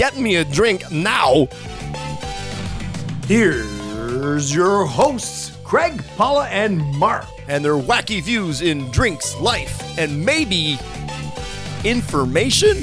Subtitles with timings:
[0.00, 1.46] get me a drink now.
[3.26, 10.24] Here's your hosts, Craig, Paula, and Mark, and their wacky views in drinks, life, and
[10.24, 10.78] maybe
[11.84, 12.78] information.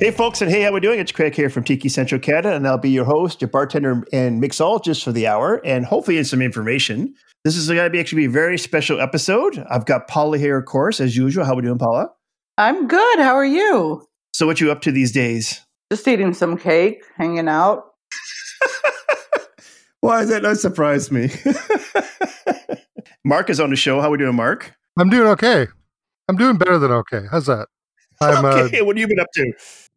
[0.00, 0.98] Hey, folks, and hey, how we doing?
[0.98, 4.42] It's Craig here from Tiki Central Canada, and I'll be your host, your bartender, and
[4.42, 7.14] mixologist for the hour, and hopefully in some information.
[7.44, 9.62] This is going to be actually be a very special episode.
[9.68, 11.44] I've got Paula here, of course, as usual.
[11.44, 12.08] How are we doing, Paula?
[12.56, 13.18] I'm good.
[13.18, 14.02] How are you?
[14.32, 15.60] So, what you up to these days?
[15.92, 17.84] Just eating some cake, hanging out.
[20.00, 21.28] Why does that not surprise me?
[23.26, 24.00] Mark is on the show.
[24.00, 24.74] How are we doing, Mark?
[24.98, 25.66] I'm doing okay.
[26.26, 27.24] I'm doing better than okay.
[27.30, 27.68] How's that?
[28.22, 28.80] I'm okay.
[28.80, 29.52] Uh, what have you been up to?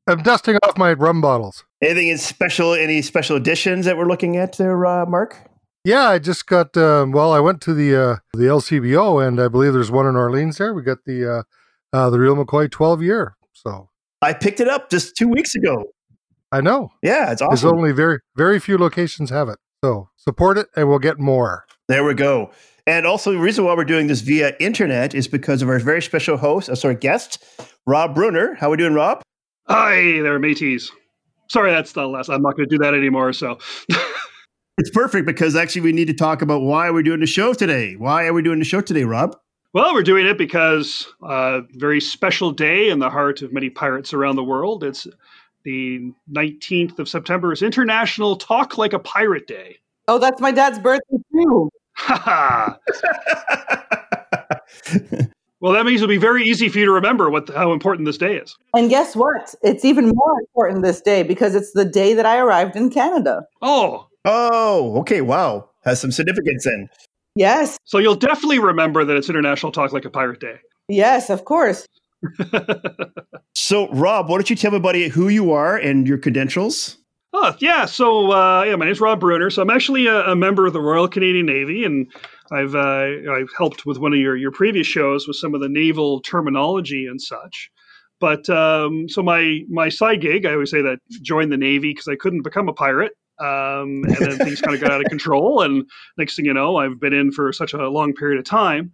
[0.07, 1.63] I'm dusting off my rum bottles.
[1.81, 2.73] Anything in special?
[2.73, 5.37] Any special editions that we're looking at there, uh, Mark?
[5.85, 6.75] Yeah, I just got.
[6.75, 10.15] Um, well, I went to the uh, the LCBO, and I believe there's one in
[10.15, 10.57] Orleans.
[10.57, 11.43] There, we got the uh,
[11.95, 13.35] uh, the Real McCoy 12 year.
[13.53, 13.89] So
[14.21, 15.85] I picked it up just two weeks ago.
[16.51, 16.89] I know.
[17.01, 17.69] Yeah, it's awesome.
[17.69, 19.57] There's only very very few locations have it.
[19.83, 21.65] So support it, and we'll get more.
[21.87, 22.51] There we go.
[22.85, 26.01] And also, the reason why we're doing this via internet is because of our very
[26.01, 27.41] special host, uh, sorry, guest,
[27.87, 28.55] Rob Bruner.
[28.55, 29.21] How are we doing, Rob?
[29.67, 30.91] Hi there, are mateys.
[31.47, 32.29] Sorry, that's the last.
[32.29, 33.31] I'm not going to do that anymore.
[33.31, 33.59] So
[34.77, 37.95] it's perfect because actually we need to talk about why we're doing the show today.
[37.95, 39.37] Why are we doing the show today, Rob?
[39.73, 43.69] Well, we're doing it because a uh, very special day in the heart of many
[43.69, 44.83] pirates around the world.
[44.83, 45.07] It's
[45.63, 47.53] the 19th of September.
[47.53, 49.77] It's International Talk Like a Pirate Day.
[50.09, 51.69] Oh, that's my dad's birthday too.
[51.95, 52.77] Ha
[55.63, 58.17] Well, that means it'll be very easy for you to remember what how important this
[58.17, 58.57] day is.
[58.73, 59.55] And guess what?
[59.61, 63.45] It's even more important this day because it's the day that I arrived in Canada.
[63.61, 64.09] Oh.
[64.25, 65.21] Oh, okay.
[65.21, 65.69] Wow.
[65.85, 66.89] Has some significance in.
[67.37, 67.77] Yes.
[67.85, 70.57] So you'll definitely remember that it's International Talk Like a Pirate Day.
[70.89, 71.87] Yes, of course.
[73.55, 76.97] so, Rob, why don't you tell everybody who you are and your credentials?
[77.31, 77.85] Oh, yeah.
[77.85, 79.49] So, uh, yeah, my name's Rob Bruner.
[79.49, 82.11] So, I'm actually a, a, member of the Royal Canadian Navy, and
[82.51, 85.69] I've uh, I've helped with one of your your previous shows with some of the
[85.69, 87.71] naval terminology and such.
[88.19, 92.07] But um, so my my side gig, I always say that joined the Navy because
[92.07, 93.13] I couldn't become a pirate.
[93.39, 96.77] Um, and then things kind of got out of control, and next thing you know,
[96.77, 98.91] I've been in for such a long period of time.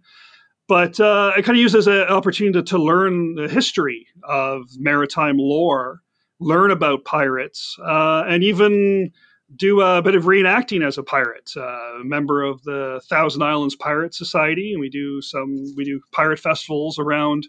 [0.66, 4.62] But uh, I kind of use as an opportunity to, to learn the history of
[4.78, 6.00] maritime lore,
[6.38, 9.12] learn about pirates, uh, and even
[9.56, 14.14] do a bit of reenacting as a pirate, uh, member of the Thousand Islands Pirate
[14.14, 17.46] Society, and we do some we do pirate festivals around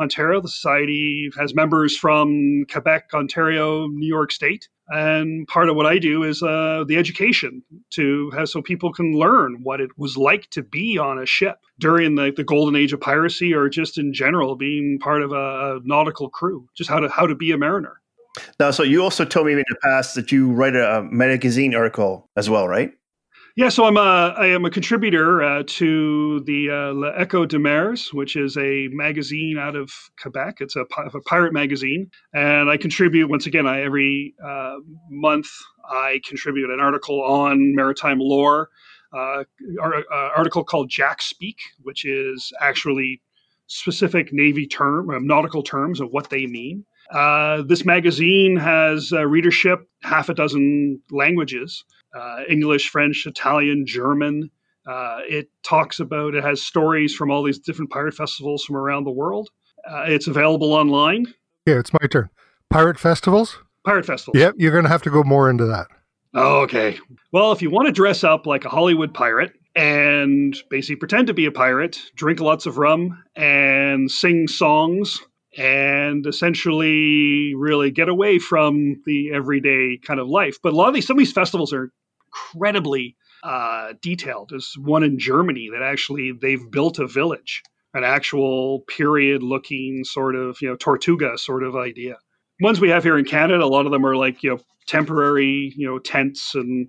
[0.00, 0.40] Ontario.
[0.40, 5.98] The society has members from Quebec, Ontario, New York State, and part of what I
[5.98, 10.50] do is uh, the education to have so people can learn what it was like
[10.50, 14.12] to be on a ship during the, the golden age of piracy, or just in
[14.12, 17.58] general being part of a, a nautical crew, just how to how to be a
[17.58, 18.00] mariner.
[18.58, 22.30] Now, so you also told me in the past that you write a magazine article
[22.36, 22.92] as well, right?
[23.56, 28.12] Yeah, so I'm a I am a contributor uh, to the uh, Echo de Mers,
[28.12, 30.56] which is a magazine out of Quebec.
[30.58, 33.64] It's a, a pirate magazine, and I contribute once again.
[33.64, 34.78] I every uh,
[35.08, 35.46] month
[35.88, 38.70] I contribute an article on maritime lore,
[39.12, 39.44] uh,
[39.80, 43.22] ar- uh, article called Jack Speak, which is actually
[43.68, 46.84] specific Navy term, uh, nautical terms of what they mean.
[47.12, 51.84] Uh, this magazine has uh, readership half a dozen languages
[52.14, 54.50] uh, English, French, Italian, German.
[54.86, 59.04] Uh, it talks about, it has stories from all these different pirate festivals from around
[59.04, 59.50] the world.
[59.88, 61.26] Uh, it's available online.
[61.66, 62.28] Yeah, it's my turn.
[62.70, 63.58] Pirate festivals?
[63.84, 64.40] Pirate festivals.
[64.40, 65.88] Yep, you're going to have to go more into that.
[66.34, 66.98] Oh, okay.
[67.32, 71.34] Well, if you want to dress up like a Hollywood pirate and basically pretend to
[71.34, 75.20] be a pirate, drink lots of rum, and sing songs
[75.56, 80.58] and essentially really get away from the everyday kind of life.
[80.62, 81.90] But a lot of these, some of these festivals are
[82.28, 84.48] incredibly uh, detailed.
[84.50, 87.62] There's one in Germany that actually they've built a village,
[87.92, 92.16] an actual period-looking sort of you know Tortuga sort of idea.
[92.60, 95.72] Ones we have here in Canada, a lot of them are like you know temporary
[95.76, 96.88] you know tents and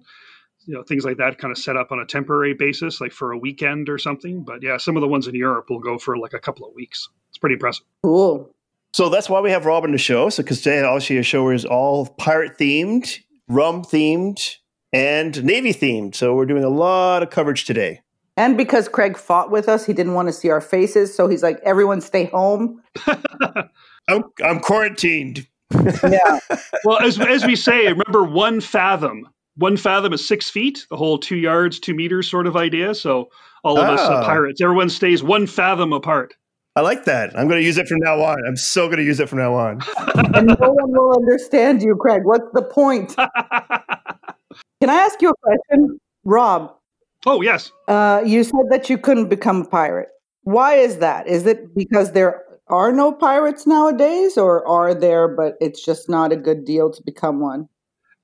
[0.65, 3.31] you know things like that kind of set up on a temporary basis, like for
[3.31, 4.44] a weekend or something.
[4.44, 6.73] But yeah, some of the ones in Europe will go for like a couple of
[6.73, 7.09] weeks.
[7.29, 7.85] It's pretty impressive.
[8.01, 8.54] Cool.
[8.95, 10.30] So that's why we have Rob on the show.
[10.30, 13.19] So because today obviously a show is all pirate themed,
[13.50, 14.56] rum themed,
[14.94, 16.15] and navy themed.
[16.15, 18.00] So we're doing a lot of coverage today.
[18.38, 21.44] And because Craig fought with us, he didn't want to see our faces, so he's
[21.44, 22.81] like, "Everyone, stay home."
[24.07, 25.45] I'm, I'm quarantined.
[25.74, 26.39] Yeah.
[26.86, 29.27] well, as as we say, remember one fathom.
[29.57, 30.86] One fathom is six feet.
[30.89, 32.95] The whole two yards, two meters sort of idea.
[32.95, 33.30] So
[33.65, 34.25] all of us uh, Ah.
[34.25, 36.33] pirates, everyone stays one fathom apart.
[36.77, 37.38] I like that.
[37.38, 38.38] I'm going to use it from now on.
[38.45, 39.80] I'm so going to use it from now on.
[40.33, 42.22] and no one will understand you, Craig.
[42.25, 43.16] What's the point?
[44.81, 46.75] Can I ask you a question, Rob?
[47.25, 47.72] oh yes.
[47.88, 50.10] Uh, you said that you couldn't become a pirate.
[50.44, 51.27] Why is that?
[51.27, 56.31] Is it because there are no pirates nowadays, or are there, but it's just not
[56.31, 57.68] a good deal to become one?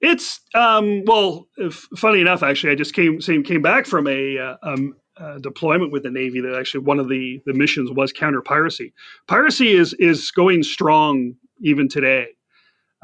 [0.02, 4.38] It's um, well, if, funny enough, actually, I just came same came back from a
[4.38, 6.42] uh, um, uh, deployment with the Navy.
[6.42, 8.94] That actually one of the the missions was counter piracy.
[9.28, 12.28] Piracy is is going strong even today.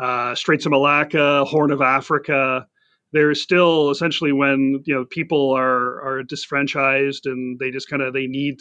[0.02, 2.68] Uh, Straits of Malacca, Horn of Africa.
[3.14, 8.02] There is still essentially when you know people are are disfranchised and they just kind
[8.02, 8.60] of they need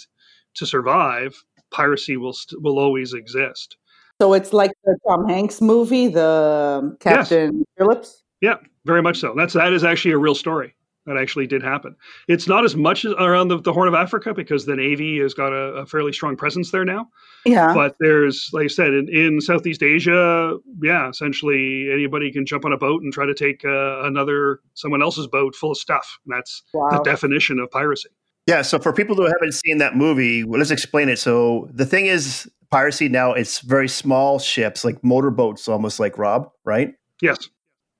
[0.54, 1.34] to survive.
[1.70, 3.76] Piracy will st- will always exist.
[4.20, 8.22] So it's like the Tom Hanks movie, the Captain Phillips.
[8.40, 9.34] Yeah, very much so.
[9.36, 10.75] That's that is actually a real story.
[11.06, 11.94] That actually did happen.
[12.26, 15.34] It's not as much as around the, the Horn of Africa because the Navy has
[15.34, 17.08] got a, a fairly strong presence there now.
[17.44, 17.72] Yeah.
[17.72, 22.72] But there's, like I said, in, in Southeast Asia, yeah, essentially anybody can jump on
[22.72, 26.18] a boat and try to take uh, another someone else's boat full of stuff.
[26.26, 28.08] And that's the definition of piracy.
[28.48, 28.62] Yeah.
[28.62, 31.20] So for people who haven't seen that movie, well, let's explain it.
[31.20, 36.48] So the thing is, piracy now it's very small ships, like motorboats, almost like Rob,
[36.64, 36.94] right?
[37.22, 37.48] Yes.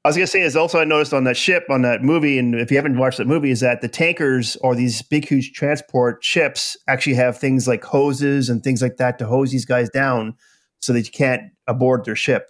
[0.06, 2.54] I was gonna say is also I noticed on that ship on that movie, and
[2.54, 6.22] if you haven't watched that movie, is that the tankers or these big huge transport
[6.22, 10.36] ships actually have things like hoses and things like that to hose these guys down
[10.78, 12.48] so that you can't aboard their ship.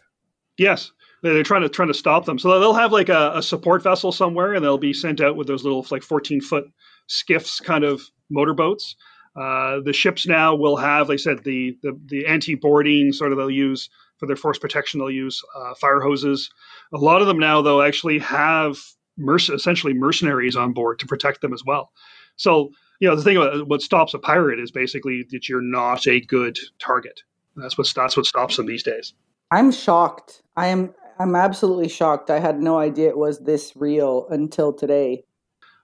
[0.59, 0.93] Yes.
[1.23, 2.39] They- They're trying to trying to stop them.
[2.39, 5.47] So they'll have like a, a support vessel somewhere, and they'll be sent out with
[5.47, 6.67] those little like 14 foot
[7.07, 8.97] skiffs, kind of motorboats.
[9.35, 13.33] Uh, the ships now will have, like I said, the the, the anti boarding sort
[13.33, 15.01] of they'll use for their force protection.
[15.01, 16.51] They'll use uh, fire hoses.
[16.93, 18.79] A lot of them now, though, actually have
[19.17, 21.91] merc- essentially mercenaries on board to protect them as well.
[22.37, 22.71] So
[23.01, 26.21] you know the thing about what stops a pirate is basically that you're not a
[26.21, 27.21] good target.
[27.57, 29.15] That's what that's what stops them these days.
[29.51, 30.43] I'm shocked.
[30.57, 30.95] I am.
[31.19, 32.31] I'm absolutely shocked.
[32.31, 35.25] I had no idea it was this real until today.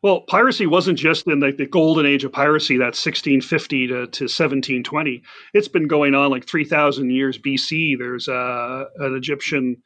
[0.02, 4.24] Well, piracy wasn't just in like the golden age of piracy, that's 1650 to, to
[4.24, 5.22] 1720.
[5.54, 7.96] It's been going on like 3,000 years BC.
[7.98, 9.76] There's uh, an Egyptian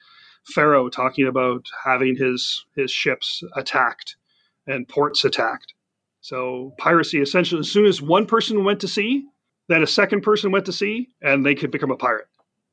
[0.47, 4.17] pharaoh talking about having his his ships attacked
[4.67, 5.75] and ports attacked.
[6.21, 9.27] So piracy essentially, as soon as one person went to sea,
[9.69, 12.27] then a second person went to sea, and they could become a pirate.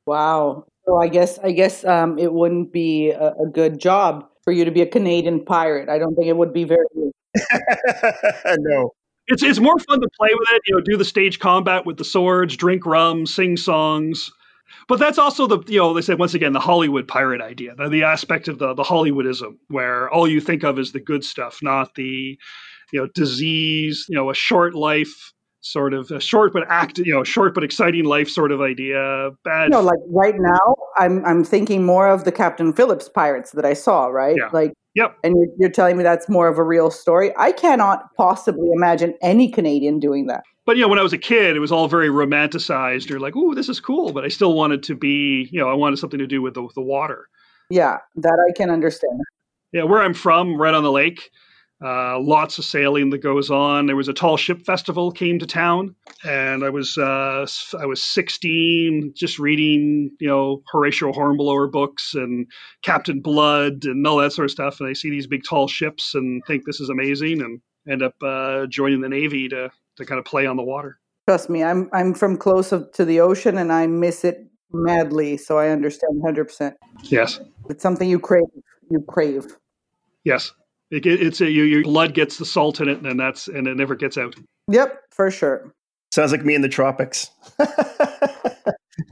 [0.06, 0.66] Wow.
[0.86, 4.66] So I guess I guess um, it wouldn't be a, a good job for you
[4.66, 5.90] to be a Canadian pirate.
[5.90, 6.86] I don't think it would be very.
[8.60, 8.92] no.
[9.28, 11.98] It's it's more fun to play with it, you know, do the stage combat with
[11.98, 14.30] the swords, drink rum, sing songs.
[14.90, 17.88] But that's also the you know they said once again the Hollywood pirate idea, the,
[17.88, 21.60] the aspect of the the Hollywoodism where all you think of is the good stuff,
[21.62, 22.38] not the
[22.92, 25.32] you know disease, you know, a short life
[25.64, 29.30] sort of a short but act, you know, short but exciting life sort of idea.
[29.44, 29.72] Bad.
[29.72, 33.74] No, like right now, I'm I'm thinking more of the Captain Phillips pirates that I
[33.74, 34.08] saw.
[34.08, 34.36] Right.
[34.38, 34.50] Yeah.
[34.52, 34.74] Like.
[34.96, 35.18] Yep.
[35.24, 37.32] And you're, you're telling me that's more of a real story.
[37.38, 40.44] I cannot possibly imagine any Canadian doing that.
[40.66, 43.12] But you know, when I was a kid, it was all very romanticized.
[43.12, 45.74] Or like, "Ooh, this is cool," but I still wanted to be, you know, I
[45.74, 47.28] wanted something to do with the, with the water.
[47.70, 49.20] Yeah, that I can understand.
[49.72, 51.32] Yeah, where I'm from, right on the lake,
[51.84, 53.88] uh, lots of sailing that goes on.
[53.88, 57.46] There was a tall ship festival came to town, and I was uh,
[57.80, 62.48] I was 16, just reading you know Horatio Hornblower books and
[62.84, 64.80] Captain Blood and all that sort of stuff.
[64.80, 67.60] And I see these big tall ships and think this is amazing, and
[67.90, 71.00] end up uh, joining the Navy to to kind of play on the water.
[71.28, 75.38] Trust me, I'm I'm from close to the ocean and I miss it madly.
[75.38, 76.46] So I understand 100.
[76.46, 78.44] percent Yes, It's something you crave.
[78.90, 79.46] You crave.
[80.24, 80.52] yes.
[80.94, 83.68] It, it- it's a, you, your blood gets the salt in it, and that's and
[83.68, 84.36] it never gets out.
[84.70, 85.74] Yep, for sure.
[86.14, 87.30] Sounds like me in the tropics.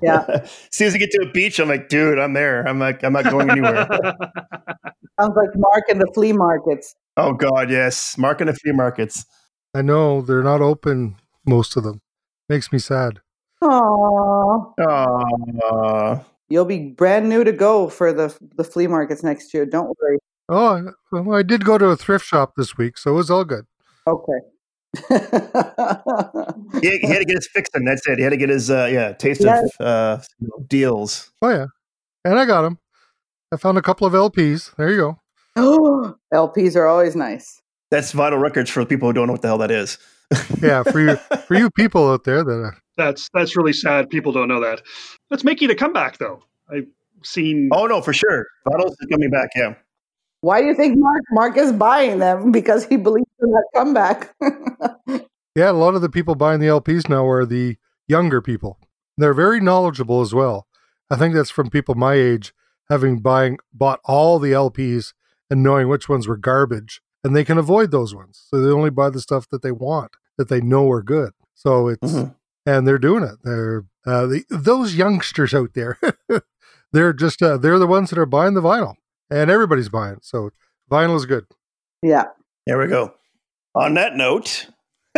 [0.03, 0.23] Yeah.
[0.43, 2.67] as soon as I get to a beach, I'm like, dude, I'm there.
[2.67, 3.87] I'm like, I'm not going anywhere.
[5.19, 6.95] Sounds like Mark in the flea markets.
[7.17, 8.15] oh God, yes.
[8.17, 9.25] Marking the flea markets.
[9.73, 11.15] I know they're not open,
[11.47, 11.99] most of them.
[12.47, 13.21] Makes me sad.
[13.63, 14.73] Aww.
[14.79, 19.65] Oh, You'll be brand new to go for the the flea markets next year.
[19.65, 20.17] Don't worry.
[20.53, 23.45] Oh, well, I did go to a thrift shop this week, so it was all
[23.45, 23.65] good.
[24.05, 24.39] Okay.
[26.81, 28.17] He, he had to get his fix and that's it.
[28.17, 29.69] He had to get his uh, yeah taste Yes.
[29.79, 30.19] of uh,
[30.67, 31.31] deals.
[31.41, 31.67] Oh yeah,
[32.25, 32.79] and I got them.
[33.53, 34.75] I found a couple of LPs.
[34.75, 35.17] There you go.
[35.57, 37.61] Oh, LPs are always nice.
[37.89, 39.97] That's vinyl records for people who don't know what the hell that is.
[40.61, 41.15] Yeah, for you
[41.45, 44.09] for you people out there that uh, That's that's really sad.
[44.09, 44.81] People don't know that.
[45.29, 46.41] That's making a comeback, though.
[46.69, 46.87] I've
[47.23, 47.69] seen.
[47.73, 48.47] Oh no, for sure.
[48.65, 49.49] Vinyls is coming back.
[49.55, 49.75] Yeah.
[50.41, 52.51] Why do you think Mark Mark is buying them?
[52.51, 54.33] Because he believes in that comeback.
[55.55, 58.77] yeah, a lot of the people buying the LPs now are the younger people.
[59.17, 60.67] They're very knowledgeable as well.
[61.09, 62.53] I think that's from people my age
[62.89, 65.13] having buying bought all the LPs
[65.49, 68.45] and knowing which ones were garbage, and they can avoid those ones.
[68.49, 71.31] So they only buy the stuff that they want that they know are good.
[71.53, 72.35] So it's Mhm.
[72.65, 73.35] and they're doing it.
[73.43, 75.99] They're uh, the, those youngsters out there.
[76.91, 78.95] they're just uh, they're the ones that are buying the vinyl,
[79.31, 80.17] and everybody's buying.
[80.21, 80.51] So
[80.91, 81.45] vinyl is good.
[82.03, 82.25] yeah.
[82.67, 83.15] There we go.
[83.73, 84.67] On that note,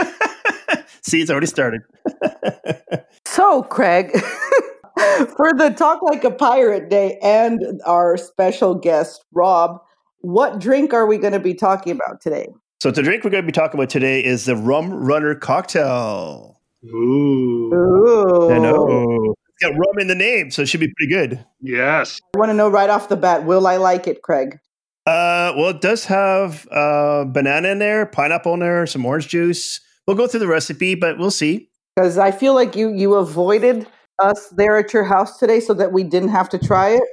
[1.04, 1.82] see, it's already started.
[3.26, 4.12] So, Craig,
[5.36, 9.80] for the Talk Like a Pirate Day and our special guest, Rob,
[10.20, 12.50] what drink are we going to be talking about today?
[12.80, 16.62] so the drink we're going to be talking about today is the Rum Runner cocktail.
[16.86, 17.74] Ooh.
[17.74, 18.52] Ooh.
[18.52, 19.34] I know.
[19.56, 21.46] It's got rum in the name, so it should be pretty good.
[21.62, 22.20] Yes.
[22.36, 24.60] I want to know right off the bat, will I like it, Craig?
[25.06, 29.82] Uh, well, it does have uh, banana in there, pineapple in there, some orange juice.
[30.08, 31.70] We'll go through the recipe, but we'll see.
[31.96, 33.88] Because I feel like you you avoided
[34.20, 37.04] us there at your house today so that we didn't have to try it.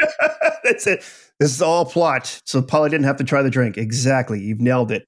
[0.64, 0.98] That's it.
[1.40, 2.40] This is all plot.
[2.44, 3.76] So Polly didn't have to try the drink.
[3.76, 4.40] Exactly.
[4.40, 5.06] You've nailed it.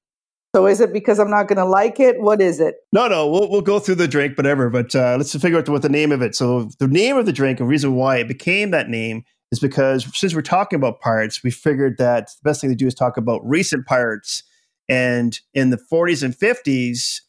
[0.57, 2.19] So is it because I'm not going to like it?
[2.19, 2.77] What is it?
[2.91, 4.71] No, no, we'll, we'll go through the drink, whatever.
[4.71, 6.33] But uh, let's figure out what the name of it.
[6.33, 10.07] So the name of the drink, and reason why it became that name, is because
[10.17, 13.17] since we're talking about pirates, we figured that the best thing to do is talk
[13.17, 14.41] about recent pirates.
[14.89, 17.21] And in the 40s and 50s,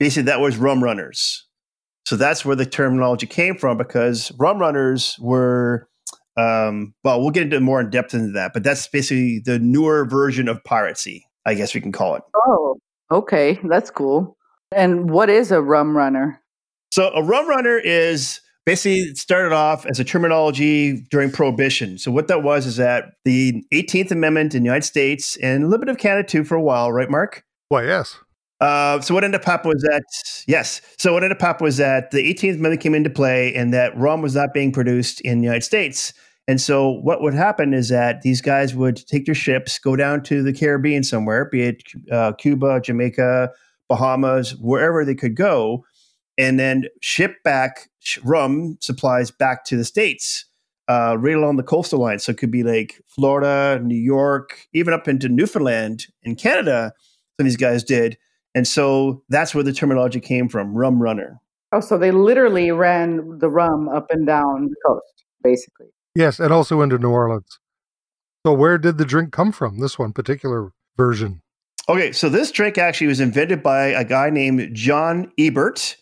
[0.00, 1.46] basically that was rum runners.
[2.04, 5.88] So that's where the terminology came from because rum runners were,
[6.36, 10.04] um, well, we'll get into more in depth into that, but that's basically the newer
[10.04, 12.22] version of piracy, I guess we can call it.
[12.34, 12.78] Oh,
[13.10, 14.36] okay, that's cool.
[14.74, 16.40] And what is a rum runner?
[16.90, 21.98] So a rum runner is basically it started off as a terminology during Prohibition.
[21.98, 25.66] So what that was is that the 18th Amendment in the United States and a
[25.66, 27.44] little bit of Canada too for a while, right, Mark?
[27.68, 28.16] Why, yes.
[28.60, 30.04] Uh, so what ended up happening was that
[30.46, 30.80] yes.
[30.96, 33.96] So what ended up happening was that the 18th Amendment came into play, and that
[33.96, 36.14] rum was not being produced in the United States.
[36.52, 40.22] And so what would happen is that these guys would take their ships, go down
[40.24, 43.50] to the Caribbean somewhere, be it uh, Cuba, Jamaica,
[43.88, 45.82] Bahamas, wherever they could go,
[46.36, 47.88] and then ship back
[48.22, 50.44] rum supplies back to the states,
[50.88, 52.18] uh, right along the coastal line.
[52.18, 56.92] So it could be like Florida, New York, even up into Newfoundland and Canada.
[57.38, 58.18] Some of these guys did.
[58.54, 61.40] And so that's where the terminology came from, rum runner.
[61.72, 65.86] Oh, so they literally ran the rum up and down the coast, basically.
[66.14, 67.58] Yes, and also into New Orleans.
[68.44, 69.78] So where did the drink come from?
[69.78, 71.42] This one particular version.
[71.88, 75.96] Okay, so this drink actually was invented by a guy named John Ebert,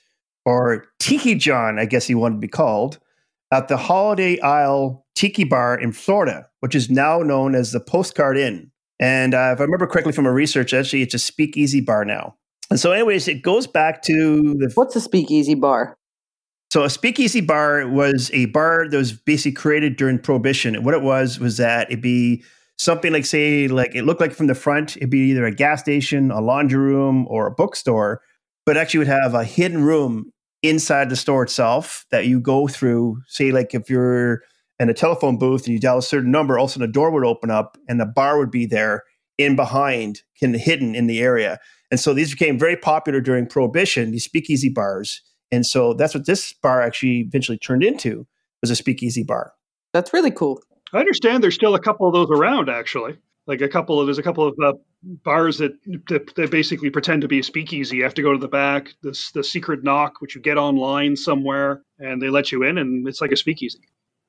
[0.44, 2.98] or Tiki John, I guess he wanted to be called,
[3.52, 8.36] at the Holiday Isle Tiki Bar in Florida, which is now known as the Postcard
[8.36, 8.70] Inn.
[8.98, 12.36] And uh, if I remember correctly from my research, actually, it's a speakeasy bar now.
[12.70, 15.96] And so, anyways, it goes back to the What's a speakeasy bar?
[16.70, 20.76] So a speakeasy bar was a bar that was basically created during Prohibition.
[20.76, 22.44] And what it was was that it'd be
[22.78, 25.80] something like, say, like it looked like from the front, it'd be either a gas
[25.80, 28.22] station, a laundry room, or a bookstore,
[28.64, 30.30] but actually would have a hidden room
[30.62, 33.20] inside the store itself that you go through.
[33.26, 34.42] Say, like if you're
[34.78, 36.92] in a telephone booth and you dial a certain number, all of a sudden a
[36.92, 39.02] door would open up and the bar would be there
[39.38, 41.58] in behind, kind of hidden in the area.
[41.90, 45.22] And so these became very popular during Prohibition, these speakeasy bars.
[45.52, 48.26] And so that's what this bar actually eventually turned into
[48.60, 49.52] was a speakeasy bar.
[49.92, 50.60] That's really cool.
[50.92, 53.16] I understand there's still a couple of those around, actually.
[53.46, 55.72] Like a couple of there's a couple of uh, bars that,
[56.08, 57.96] that that basically pretend to be a speakeasy.
[57.96, 61.16] You have to go to the back, this the secret knock, which you get online
[61.16, 63.80] somewhere, and they let you in, and it's like a speakeasy.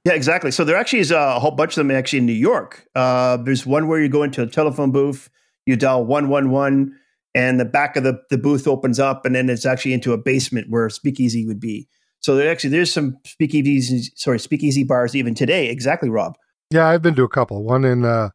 [0.05, 0.49] Yeah, exactly.
[0.49, 2.87] So there actually is a whole bunch of them actually in New York.
[2.95, 5.29] Uh, there's one where you go into a telephone booth,
[5.67, 6.97] you dial 111,
[7.33, 10.17] and the back of the, the booth opens up, and then it's actually into a
[10.17, 11.87] basement where speakeasy would be.
[12.19, 15.69] So there actually there's some speakeasies, sorry, speakeasy bars even today.
[15.69, 16.35] Exactly, Rob.
[16.69, 17.63] Yeah, I've been to a couple.
[17.63, 18.29] One in uh,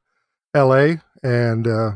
[0.54, 1.00] L.A.
[1.22, 1.92] and uh,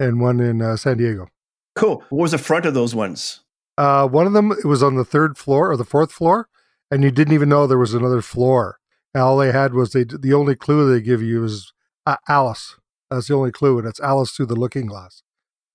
[0.00, 1.28] and one in uh, San Diego.
[1.74, 2.02] Cool.
[2.08, 3.40] What was the front of those ones?
[3.76, 6.48] Uh, one of them it was on the third floor or the fourth floor,
[6.90, 8.78] and you didn't even know there was another floor.
[9.12, 11.72] And all they had was they the only clue they give you is
[12.06, 12.76] uh, Alice.
[13.10, 15.22] That's the only clue, and it's Alice through the Looking Glass.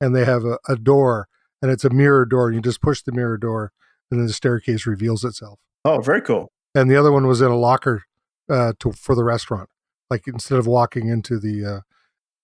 [0.02, 1.28] And they have a, a door,
[1.62, 3.72] and it's a mirror door, and you just push the mirror door,
[4.10, 5.60] and then the staircase reveals itself.
[5.86, 6.52] Oh, very cool.
[6.76, 8.04] And the other one was in a locker
[8.50, 9.70] uh, to for the restaurant.
[10.10, 11.80] Like instead of walking into the uh,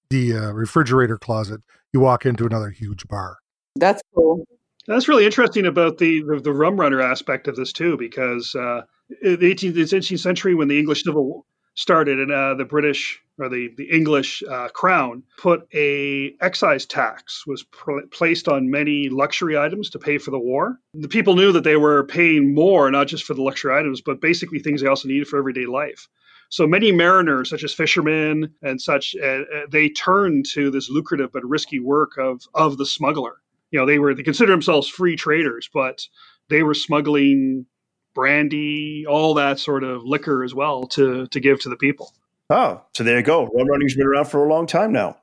[0.10, 1.62] the uh, refrigerator closet,
[1.92, 3.38] you walk into another huge bar.
[3.76, 4.46] That's cool.
[4.88, 8.82] That's really interesting about the, the, the rum runner aspect of this too, because uh,
[9.22, 11.44] the 18th, 18th century, when the English Civil War
[11.76, 17.46] started, and uh, the British or the the English uh, crown put a excise tax
[17.46, 20.80] was pr- placed on many luxury items to pay for the war.
[20.94, 24.22] The people knew that they were paying more, not just for the luxury items, but
[24.22, 26.08] basically things they also needed for everyday life.
[26.50, 31.44] So many mariners, such as fishermen and such, uh, they turned to this lucrative but
[31.44, 33.42] risky work of of the smuggler
[33.72, 36.08] you know they were they consider themselves free traders, but
[36.50, 37.66] they were smuggling
[38.14, 42.14] brandy, all that sort of liquor as well to to give to the people.
[42.50, 43.48] Oh, so there you go.
[43.48, 45.18] Rum running's been around for a long time now.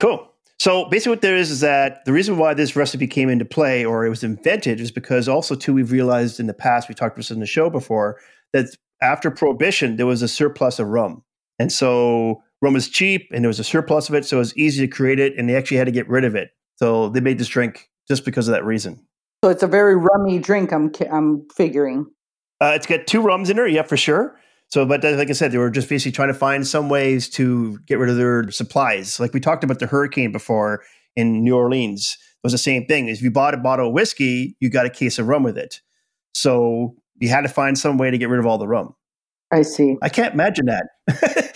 [0.00, 0.32] Cool.
[0.58, 3.84] So basically, what there is is that the reason why this recipe came into play
[3.84, 7.14] or it was invented is because also too we've realized in the past we talked
[7.14, 8.18] about this in the show before
[8.52, 8.66] that
[9.00, 11.22] after prohibition there was a surplus of rum,
[11.58, 14.56] and so rum was cheap and there was a surplus of it, so it was
[14.56, 16.50] easy to create it, and they actually had to get rid of it.
[16.76, 19.04] So they made this drink just because of that reason.
[19.44, 20.72] So it's a very rummy drink.
[20.72, 22.06] I'm I'm figuring.
[22.60, 24.37] Uh, it's got two rums in there, yeah, for sure.
[24.68, 27.78] So, but like I said, they were just basically trying to find some ways to
[27.86, 29.18] get rid of their supplies.
[29.18, 30.82] Like we talked about the hurricane before
[31.16, 32.18] in New Orleans.
[32.20, 33.08] It was the same thing.
[33.08, 35.80] If you bought a bottle of whiskey, you got a case of rum with it.
[36.34, 38.94] So you had to find some way to get rid of all the rum.
[39.50, 39.96] I see.
[40.02, 40.86] I can't imagine that.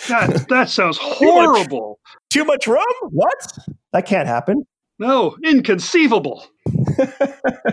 [0.09, 2.01] that, that sounds horrible.
[2.31, 3.11] Too much, too much rum?
[3.11, 3.59] What?
[3.93, 4.65] That can't happen.
[4.99, 6.47] No, inconceivable.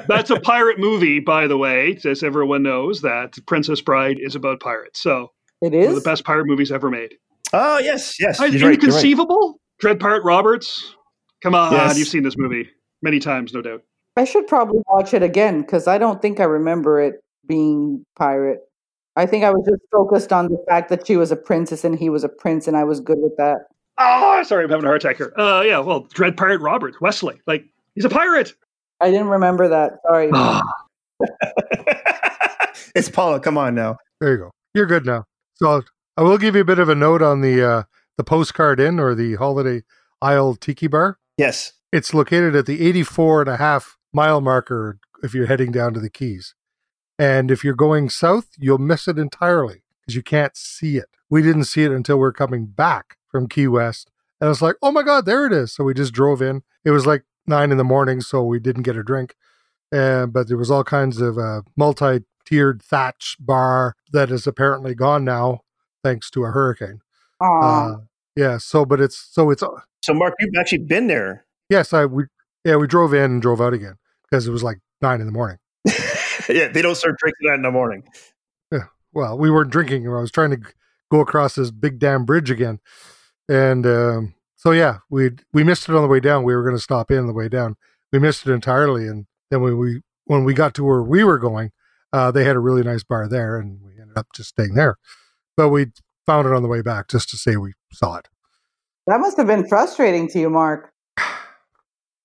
[0.07, 4.59] That's a pirate movie, by the way, as everyone knows that Princess Bride is about
[4.59, 5.01] pirates.
[5.01, 7.15] So it is one of the best pirate movies ever made.
[7.53, 8.39] Oh yes, yes.
[8.41, 9.35] inconceivable.
[9.35, 9.79] Right, right.
[9.79, 10.95] Dread Pirate Roberts.
[11.41, 11.97] Come on, yes.
[11.97, 12.69] you've seen this movie
[13.01, 13.81] many times, no doubt.
[14.17, 17.15] I should probably watch it again because I don't think I remember it
[17.47, 18.59] being pirate.
[19.15, 21.98] I think I was just focused on the fact that she was a princess and
[21.98, 23.67] he was a prince, and I was good with that.
[23.98, 25.33] Oh, sorry, I'm having a heart attack here.
[25.37, 27.65] Uh, yeah, well, Dread Pirate Robert Wesley, like
[27.96, 28.53] he's a pirate.
[29.00, 30.00] I didn't remember that.
[30.05, 30.29] Sorry.
[32.96, 33.40] it's Paula.
[33.40, 33.98] Come on now.
[34.20, 34.51] There you go.
[34.74, 35.25] You're good now.
[35.55, 35.83] So
[36.18, 37.83] I will give you a bit of a note on the uh,
[38.18, 39.83] the postcard inn or the Holiday
[40.22, 41.18] Isle Tiki Bar.
[41.38, 45.94] Yes, it's located at the 84 and a half mile marker if you're heading down
[45.94, 46.55] to the Keys.
[47.18, 51.09] And if you're going south, you'll miss it entirely because you can't see it.
[51.29, 54.09] We didn't see it until we we're coming back from Key West.
[54.40, 55.74] And it's like, oh my God, there it is.
[55.74, 56.64] So we just drove in.
[56.85, 59.35] It was like nine in the morning, so we didn't get a drink.
[59.92, 64.96] Uh, but there was all kinds of uh, multi tiered thatch bar that is apparently
[64.96, 65.62] gone now
[66.03, 67.01] thanks to a hurricane.
[67.42, 67.98] Uh,
[68.35, 68.57] yeah.
[68.57, 69.64] So, but it's so it's.
[69.64, 71.46] Uh so, Mark, you've actually been there.
[71.70, 72.25] Yes, I we
[72.64, 75.33] yeah we drove in and drove out again because it was like nine in the
[75.33, 75.57] morning.
[76.50, 78.03] yeah, they don't start drinking that in the morning.
[78.72, 78.85] Yeah.
[79.14, 80.07] Well, we weren't drinking.
[80.07, 80.62] I was trying to
[81.12, 82.79] go across this big damn bridge again.
[83.48, 86.43] And um, so yeah, we we missed it on the way down.
[86.43, 87.77] We were going to stop in on the way down.
[88.11, 91.39] We missed it entirely, and then when we when we got to where we were
[91.39, 91.72] going,
[92.11, 94.98] uh, they had a really nice bar there, and we ended up just staying there.
[95.55, 95.87] But we
[96.25, 98.27] found it on the way back just to say we saw it.
[99.07, 100.91] That must have been frustrating to you, Mark.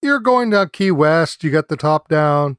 [0.03, 1.44] You're going to Key West.
[1.44, 2.59] You got the top down.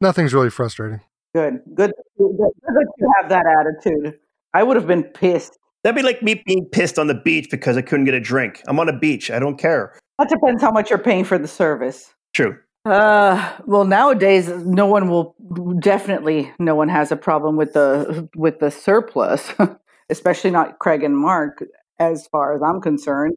[0.00, 1.00] Nothing's really frustrating.
[1.34, 4.20] Good, good, good that you have that attitude.
[4.54, 5.58] I would have been pissed.
[5.82, 8.62] That'd be like me being pissed on the beach because I couldn't get a drink.
[8.66, 9.30] I'm on a beach.
[9.30, 9.98] I don't care.
[10.18, 12.12] That depends how much you're paying for the service.
[12.34, 12.58] True.
[12.84, 15.34] Uh, well, nowadays, no one will
[15.80, 16.52] definitely.
[16.58, 19.52] No one has a problem with the with the surplus,
[20.10, 21.64] especially not Craig and Mark,
[21.98, 23.34] as far as I'm concerned.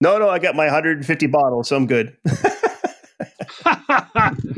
[0.00, 2.16] No, no, I got my 150 bottles, so I'm good.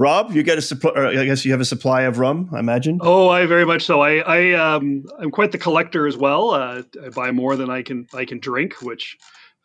[0.00, 0.92] Rob, you get a supply.
[0.94, 2.50] I guess you have a supply of rum.
[2.52, 2.98] I imagine.
[3.02, 4.00] Oh, I very much so.
[4.00, 6.50] I, I, um, I'm quite the collector as well.
[6.50, 8.80] Uh, I buy more than I can, I can drink.
[8.80, 9.16] Which,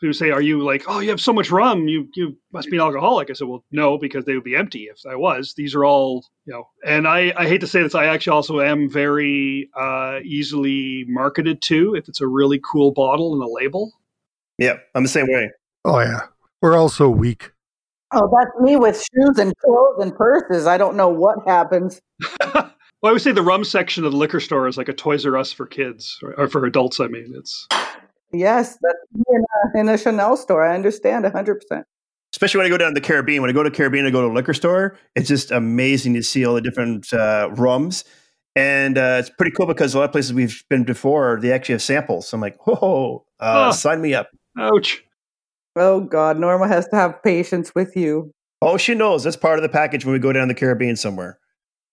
[0.01, 2.75] who say, are you like, oh, you have so much rum, you, you must be
[2.75, 3.29] an alcoholic?
[3.29, 5.53] I said, well, no, because they would be empty if I was.
[5.55, 6.67] These are all, you know.
[6.85, 11.61] And I, I hate to say this, I actually also am very uh, easily marketed
[11.63, 13.93] to if it's a really cool bottle and a label.
[14.57, 15.51] Yeah, I'm the same way.
[15.85, 16.23] Oh yeah,
[16.61, 17.52] we're all so weak.
[18.13, 20.67] Oh, that's me with shoes and clothes and purses.
[20.67, 21.99] I don't know what happens.
[22.53, 22.71] well,
[23.03, 25.35] I would say the rum section of the liquor store is like a Toys R
[25.37, 26.99] Us for kids or, or for adults.
[26.99, 27.67] I mean, it's
[28.31, 30.63] yes, that's in a, in a Chanel store.
[30.63, 31.85] I understand hundred percent.
[32.33, 33.41] Especially when I go down to the Caribbean.
[33.41, 34.97] When I go to the Caribbean, I go to a liquor store.
[35.15, 38.05] It's just amazing to see all the different uh, rums.
[38.55, 41.73] And uh, it's pretty cool because a lot of places we've been before, they actually
[41.73, 42.27] have samples.
[42.27, 44.29] So I'm like, whoa, uh, oh, sign me up.
[44.57, 45.03] Ouch.
[45.75, 48.31] Oh God, Norma has to have patience with you.
[48.61, 51.39] Oh, she knows that's part of the package when we go down the Caribbean somewhere.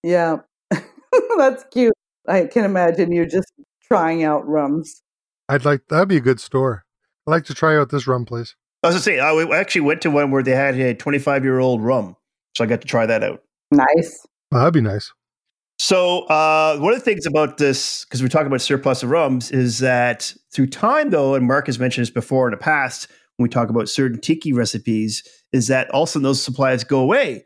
[0.02, 0.38] Yeah,
[1.36, 1.94] that's cute.
[2.28, 3.52] I can imagine you just
[3.90, 5.02] trying out rums.
[5.48, 6.84] I'd like that'd be a good store.
[7.26, 8.54] I'd like to try out this rum place.
[8.82, 11.58] I was gonna say I actually went to one where they had a 25 year
[11.58, 12.16] old rum,
[12.56, 13.42] so I got to try that out.
[13.70, 14.26] Nice.
[14.50, 15.12] Well, that'd be nice.
[15.78, 19.50] So uh, one of the things about this, because we're talking about surplus of rums,
[19.50, 23.08] is that through time, though, and Mark has mentioned this before in the past,
[23.40, 27.42] when we talk about certain tiki recipes, is that also those supplies go away.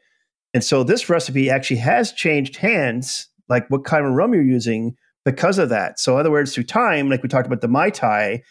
[0.52, 4.96] And so this recipe actually has changed hands, like what kind of rum you're using
[5.24, 6.00] because of that.
[6.00, 8.42] So in other words, through time, like we talked about the Mai Tai,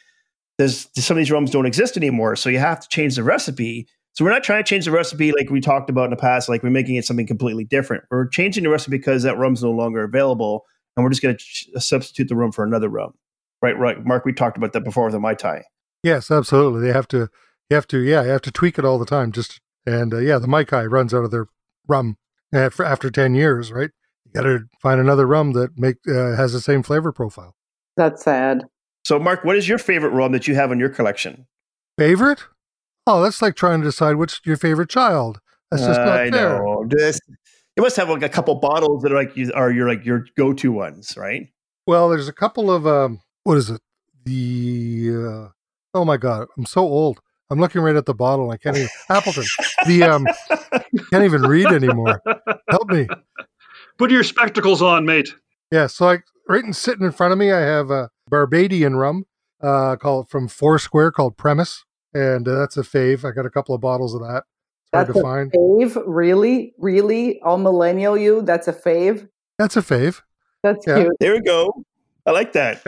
[0.58, 2.38] there's some of these rums don't exist anymore.
[2.38, 3.90] So you have to change the recipe.
[4.14, 6.48] So we're not trying to change the recipe like we talked about in the past,
[6.48, 8.06] like we're making it something completely different.
[8.10, 10.64] We're changing the recipe because that rum's no longer available,
[10.96, 13.16] and we're just going to ch- substitute the rum for another rum.
[13.62, 14.24] Right, right, Mark.
[14.24, 15.64] We talked about that before with the Mai Tai.
[16.04, 16.82] Yes, absolutely.
[16.82, 17.30] They have to,
[17.70, 19.32] you have to, yeah, you have to tweak it all the time.
[19.32, 21.48] Just and uh, yeah, the Mai Tai runs out of their
[21.88, 22.18] rum
[22.54, 23.90] after, after ten years, right?
[24.26, 27.56] You got to find another rum that make uh, has the same flavor profile.
[27.96, 28.66] That's sad.
[29.06, 31.46] So, Mark, what is your favorite rum that you have in your collection?
[31.98, 32.46] Favorite?
[33.06, 35.40] Oh, that's like trying to decide which your favorite child.
[35.70, 36.60] That's just not I fair.
[36.60, 36.86] know.
[36.88, 37.20] This,
[37.76, 40.26] you must have like a couple bottles that are like you are your like your
[40.38, 41.48] go to ones, right?
[41.86, 43.82] Well, there's a couple of um, what is it?
[44.24, 45.48] The uh,
[45.94, 47.20] oh my god, I'm so old.
[47.50, 48.46] I'm looking right at the bottle.
[48.46, 49.44] And I can't even Appleton.
[49.86, 50.26] The um,
[51.12, 52.22] can't even read anymore.
[52.70, 53.08] Help me.
[53.98, 55.36] Put your spectacles on, mate.
[55.72, 56.18] Yeah, so I
[56.50, 59.26] right and sitting in front of me, I have a Barbadian rum
[59.62, 63.24] uh, called from Foursquare called Premise, and uh, that's a fave.
[63.28, 64.44] I got a couple of bottles of that.
[64.86, 65.52] It's hard to a find.
[65.52, 66.02] fave.
[66.08, 68.42] Really, really, all millennial you.
[68.42, 69.28] That's a fave.
[69.60, 70.22] That's a fave.
[70.64, 71.04] That's Yeah.
[71.04, 71.14] cute.
[71.20, 71.84] There we go.
[72.26, 72.84] I like that.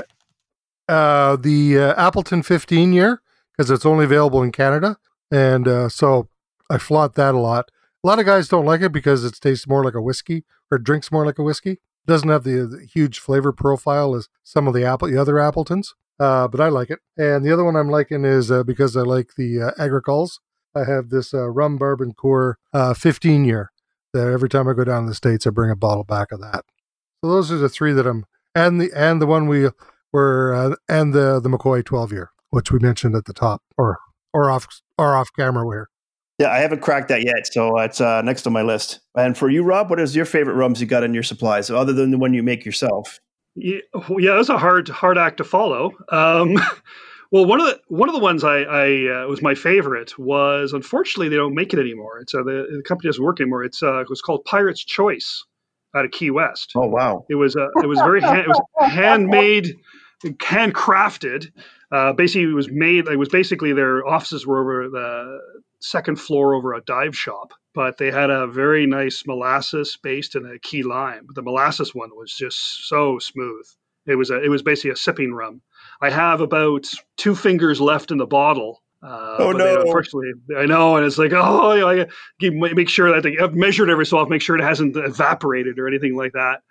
[0.88, 3.22] Uh, the uh, Appleton 15 year
[3.52, 4.98] because it's only available in Canada,
[5.32, 6.30] and uh, so
[6.70, 7.72] I flaunt that a lot.
[8.04, 10.78] A lot of guys don't like it because it tastes more like a whiskey or
[10.78, 11.72] drinks more like a whiskey.
[11.72, 15.40] It doesn't have the, the huge flavor profile as some of the apple the other
[15.40, 17.00] Appletons, uh, but I like it.
[17.18, 20.40] And the other one I'm liking is uh, because I like the uh, agricoles.
[20.76, 23.72] I have this uh, rum bourbon core uh, 15 year
[24.14, 26.42] that every time I go down to the states, I bring a bottle back of
[26.42, 26.66] that.
[27.22, 29.70] So those are the three that I'm and the and the one we
[30.16, 34.00] were uh, and the the McCoy 12 year, which we mentioned at the top or
[34.34, 35.90] or off or off camera where.
[36.38, 39.00] Yeah, I haven't cracked that yet, so it's uh, next on my list.
[39.16, 41.94] And for you, Rob, what is your favorite rums you got in your supplies, other
[41.94, 43.22] than the one you make yourself?
[43.56, 43.80] Yeah,
[44.18, 45.94] yeah, was a hard hard act to follow.
[46.10, 46.56] Um,
[47.32, 50.74] well, one of the one of the ones I, I uh, was my favorite was
[50.74, 52.20] unfortunately they don't make it anymore.
[52.20, 53.64] It's uh, the, the company doesn't work anymore.
[53.64, 55.46] It's uh, it was called Pirate's Choice
[55.96, 56.74] out of Key West.
[56.76, 57.26] Oh wow!
[57.30, 59.74] It was uh, it was very hand, it was handmade,
[60.24, 61.52] handcrafted.
[61.92, 63.08] Uh, basically, it was made.
[63.08, 65.40] It was basically their offices were over the
[65.82, 70.46] second floor over a dive shop, but they had a very nice molasses based in
[70.46, 71.28] a key lime.
[71.36, 73.66] The molasses one was just so smooth.
[74.08, 75.62] It was a, it was basically a sipping rum.
[76.02, 76.86] I have about
[77.18, 78.82] two fingers left in the bottle.
[79.04, 79.82] Uh, Oh, no.
[79.82, 82.08] unfortunately, I know, and it's like, oh, I
[82.40, 85.78] keep- make sure that they, I've measured every so often, make sure it hasn't evaporated
[85.78, 86.62] or anything like that.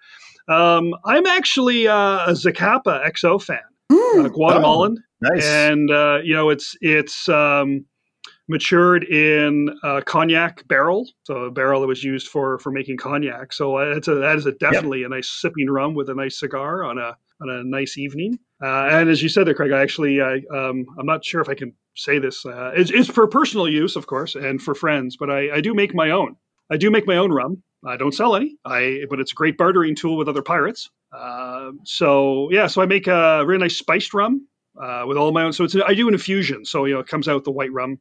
[0.48, 3.59] Um, I'm actually uh, a Zacapa XO fan,
[3.90, 4.33] uh, Mm.
[4.33, 5.44] Guatemalan, Nice.
[5.46, 7.85] and uh, you know it's it's um,
[8.48, 13.52] matured in a cognac barrel, so a barrel that was used for for making cognac.
[13.52, 16.38] So uh, it's a that is a definitely a nice sipping rum with a nice
[16.38, 18.38] cigar on a on a nice evening.
[18.62, 21.48] Uh, and as you said there, Craig, I actually I um, I'm not sure if
[21.48, 22.44] I can say this.
[22.44, 25.74] Uh, it's, it's for personal use, of course, and for friends, but I, I do
[25.74, 26.37] make my own.
[26.70, 27.62] I do make my own rum.
[27.87, 28.57] I don't sell any.
[28.64, 30.90] I but it's a great bartering tool with other pirates.
[31.12, 34.47] Uh, so yeah, so I make a really nice spiced rum
[34.81, 35.53] uh, with all my own.
[35.53, 36.64] So it's I do an infusion.
[36.64, 37.99] So you know it comes out the white rum.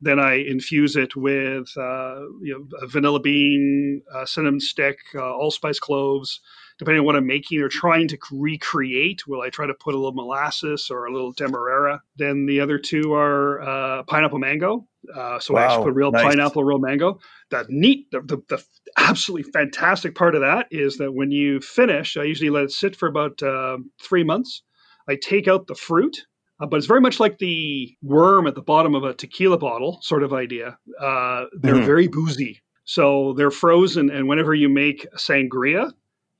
[0.00, 6.40] Then I infuse it with uh, you know vanilla bean, cinnamon stick, uh, allspice cloves.
[6.84, 9.96] Depending on what I'm making or trying to recreate, will I try to put a
[9.96, 12.02] little molasses or a little demerara?
[12.16, 14.86] Then the other two are uh, pineapple mango.
[15.14, 16.22] Uh, so I actually put real nice.
[16.22, 17.18] pineapple, real mango.
[17.50, 18.62] The neat, the, the, the
[18.98, 22.96] absolutely fantastic part of that is that when you finish, I usually let it sit
[22.96, 24.62] for about uh, three months.
[25.08, 26.16] I take out the fruit,
[26.60, 29.98] uh, but it's very much like the worm at the bottom of a tequila bottle
[30.02, 30.78] sort of idea.
[31.00, 31.86] Uh, they're Mhm.
[31.86, 32.60] very boozy.
[32.84, 35.90] So they're frozen, and whenever you make sangria,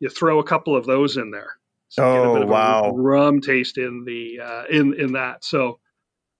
[0.00, 1.56] you throw a couple of those in there.
[1.88, 2.82] So you get a Oh, bit of wow.
[2.84, 5.44] a rum taste in the uh, in in that.
[5.44, 5.78] So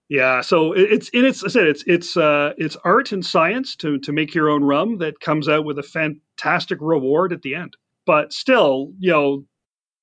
[0.09, 3.77] yeah, so it- it's and it's I said it's it's uh, it's art and science
[3.77, 7.55] to to make your own rum that comes out with a fantastic reward at the
[7.55, 7.77] end.
[8.07, 9.45] But still, you know,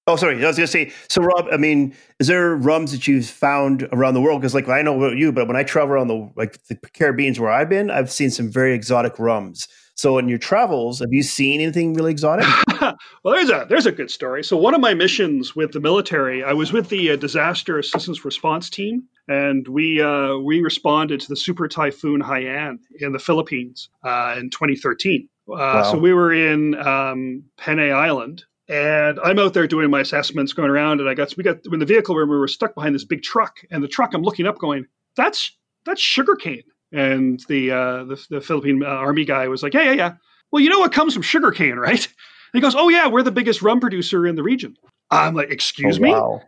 [0.07, 0.43] Oh, sorry.
[0.43, 0.91] I was going to say.
[1.09, 4.41] So, Rob, I mean, is there rums that you've found around the world?
[4.41, 7.39] Because, like, I know about you, but when I travel around the like the Caribbean's
[7.39, 9.67] where I've been, I've seen some very exotic rums.
[10.01, 12.47] So, in your travels, have you seen anything really exotic?
[12.81, 14.43] well, there's a there's a good story.
[14.43, 18.25] So, one of my missions with the military, I was with the uh, disaster assistance
[18.25, 23.89] response team, and we uh, we responded to the super typhoon Haiyan in the Philippines
[24.03, 25.29] uh, in 2013.
[25.47, 25.83] Uh, wow.
[25.83, 30.71] So we were in um, Panay Island, and I'm out there doing my assessments, going
[30.71, 33.05] around, and I got we got in the vehicle where we were stuck behind this
[33.05, 38.03] big truck, and the truck I'm looking up, going, "That's that's sugarcane." And the uh,
[38.03, 40.13] the, the Philippine uh, army guy was like, "Yeah, yeah, yeah.
[40.51, 42.13] Well, you know what comes from sugarcane, right?" And
[42.53, 44.75] he goes, "Oh yeah, we're the biggest rum producer in the region."
[45.09, 46.41] I'm like, "Excuse oh, me." Wow.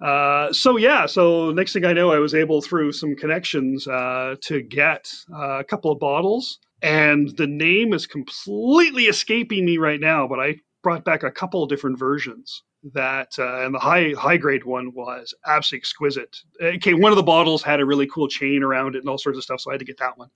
[0.00, 4.36] Uh, so yeah, so next thing I know, I was able through some connections uh,
[4.42, 10.00] to get uh, a couple of bottles, and the name is completely escaping me right
[10.00, 10.28] now.
[10.28, 12.62] But I brought back a couple of different versions
[12.94, 16.36] that uh, and the high high grade one was absolutely exquisite.
[16.62, 19.36] Okay one of the bottles had a really cool chain around it and all sorts
[19.36, 20.30] of stuff so i had to get that one.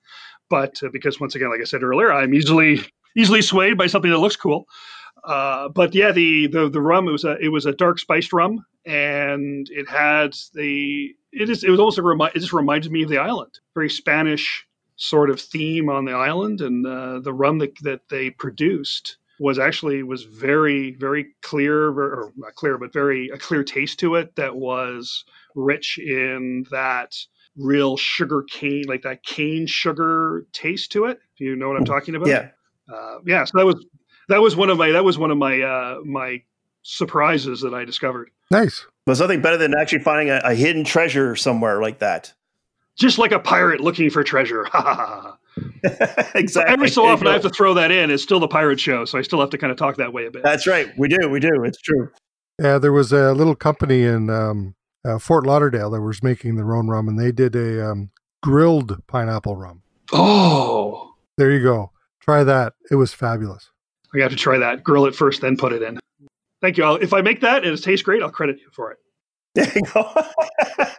[0.50, 2.80] But uh, because once again like i said earlier i'm easily
[3.16, 4.66] easily swayed by something that looks cool.
[5.24, 8.32] Uh, but yeah the, the the rum it was a it was a dark spiced
[8.32, 12.90] rum and it had the it is it was almost a remi- it just reminded
[12.90, 13.60] me of the island.
[13.74, 18.30] Very spanish sort of theme on the island and uh, the rum that, that they
[18.30, 23.98] produced was actually was very very clear or not clear but very a clear taste
[23.98, 27.16] to it that was rich in that
[27.56, 31.84] real sugar cane like that cane sugar taste to it if you know what i'm
[31.84, 32.28] talking about.
[32.28, 32.48] yeah.
[32.92, 33.84] Uh, yeah so that was
[34.28, 36.42] that was one of my that was one of my uh my
[36.82, 38.30] surprises that i discovered.
[38.50, 38.86] Nice.
[39.06, 42.32] There's nothing better than actually finding a, a hidden treasure somewhere like that.
[42.98, 44.68] Just like a pirate looking for treasure
[46.34, 46.72] exactly.
[46.72, 48.10] Every so often, I have to throw that in.
[48.10, 50.26] It's still the pirate show, so I still have to kind of talk that way
[50.26, 50.42] a bit.
[50.42, 50.88] That's right.
[50.96, 51.28] We do.
[51.28, 51.62] We do.
[51.64, 52.10] It's true.
[52.60, 56.74] Yeah, there was a little company in um, uh, Fort Lauderdale that was making their
[56.74, 58.10] own rum, and they did a um,
[58.42, 59.82] grilled pineapple rum.
[60.12, 61.92] Oh, there you go.
[62.20, 62.74] Try that.
[62.90, 63.70] It was fabulous.
[64.14, 64.84] I have to try that.
[64.84, 65.98] Grill it first, then put it in.
[66.60, 66.84] Thank you.
[66.84, 68.98] I'll, if I make that and it tastes great, I'll credit you for it.
[69.54, 70.24] There you go.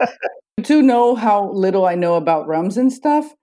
[0.63, 3.34] to know how little I know about rums and stuff,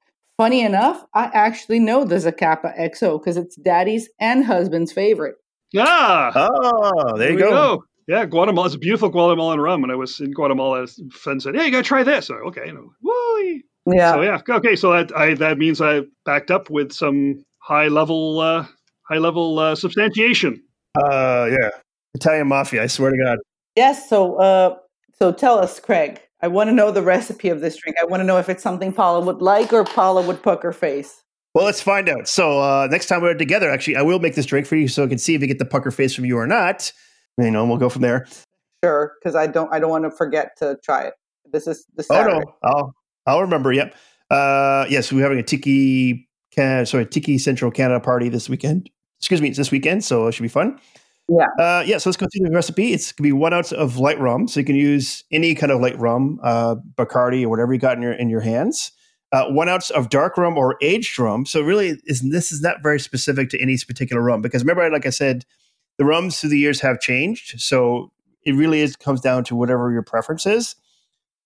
[0.41, 5.35] Funny enough, I actually know the Zacapa XO because it's daddy's and husband's favorite.
[5.77, 7.51] Ah, oh, there, you go.
[7.51, 7.85] go.
[8.09, 8.65] Yeah, Guatemala.
[8.65, 9.83] It's a beautiful Guatemalan rum.
[9.83, 12.69] When I was in Guatemala, a friend said, "Yeah, you got to try this." okay,
[12.69, 13.61] you know, woo.
[13.95, 14.13] Yeah.
[14.13, 14.77] So yeah, okay.
[14.77, 18.65] So that I that means I backed up with some high level uh,
[19.11, 20.63] high level uh, substantiation.
[20.99, 21.69] Uh, yeah,
[22.15, 22.83] Italian mafia.
[22.83, 23.41] I swear to God.
[23.77, 24.09] Yes.
[24.09, 24.77] So, uh,
[25.19, 26.19] so tell us, Craig.
[26.43, 27.97] I want to know the recipe of this drink.
[28.01, 31.23] I want to know if it's something Paula would like or Paula would pucker face.
[31.55, 32.29] Well, let's find out.
[32.29, 35.05] So uh, next time we're together, actually, I will make this drink for you so
[35.05, 36.93] I can see if you get the pucker face from you or not.
[37.37, 38.27] You know, and we'll go from there.
[38.85, 41.15] Sure, because I don't, I don't want to forget to try it.
[41.53, 42.37] This is the Saturday.
[42.37, 42.95] Oh no, I'll,
[43.27, 43.73] I'll remember.
[43.73, 43.95] Yep.
[44.31, 48.89] Uh, yes, we're having a tiki, can, sorry, tiki Central Canada party this weekend.
[49.19, 50.79] Excuse me, it's this weekend, so it should be fun.
[51.31, 51.47] Yeah.
[51.61, 51.99] Uh, yeah.
[51.99, 52.93] So let's go through the recipe.
[52.93, 54.49] It's going to be one ounce of light rum.
[54.49, 57.97] So you can use any kind of light rum, uh, Bacardi or whatever you got
[57.97, 58.91] in your in your hands.
[59.33, 61.47] Uh, one ounce of dark rum or aged rum.
[61.47, 65.07] So really, is this is not very specific to any particular rum because remember, like
[65.07, 65.45] I said,
[65.99, 67.61] the rums through the years have changed.
[67.61, 68.11] So
[68.45, 70.75] it really is comes down to whatever your preference is.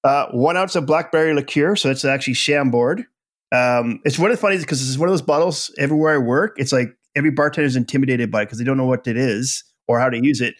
[0.02, 1.76] Uh, one ounce of blackberry liqueur.
[1.76, 3.04] So it's actually Chambord.
[3.52, 6.54] Um, it's one of the funny because it's one of those bottles everywhere I work.
[6.56, 9.62] It's like every bartender is intimidated by it because they don't know what it is
[9.88, 10.54] or how to use it.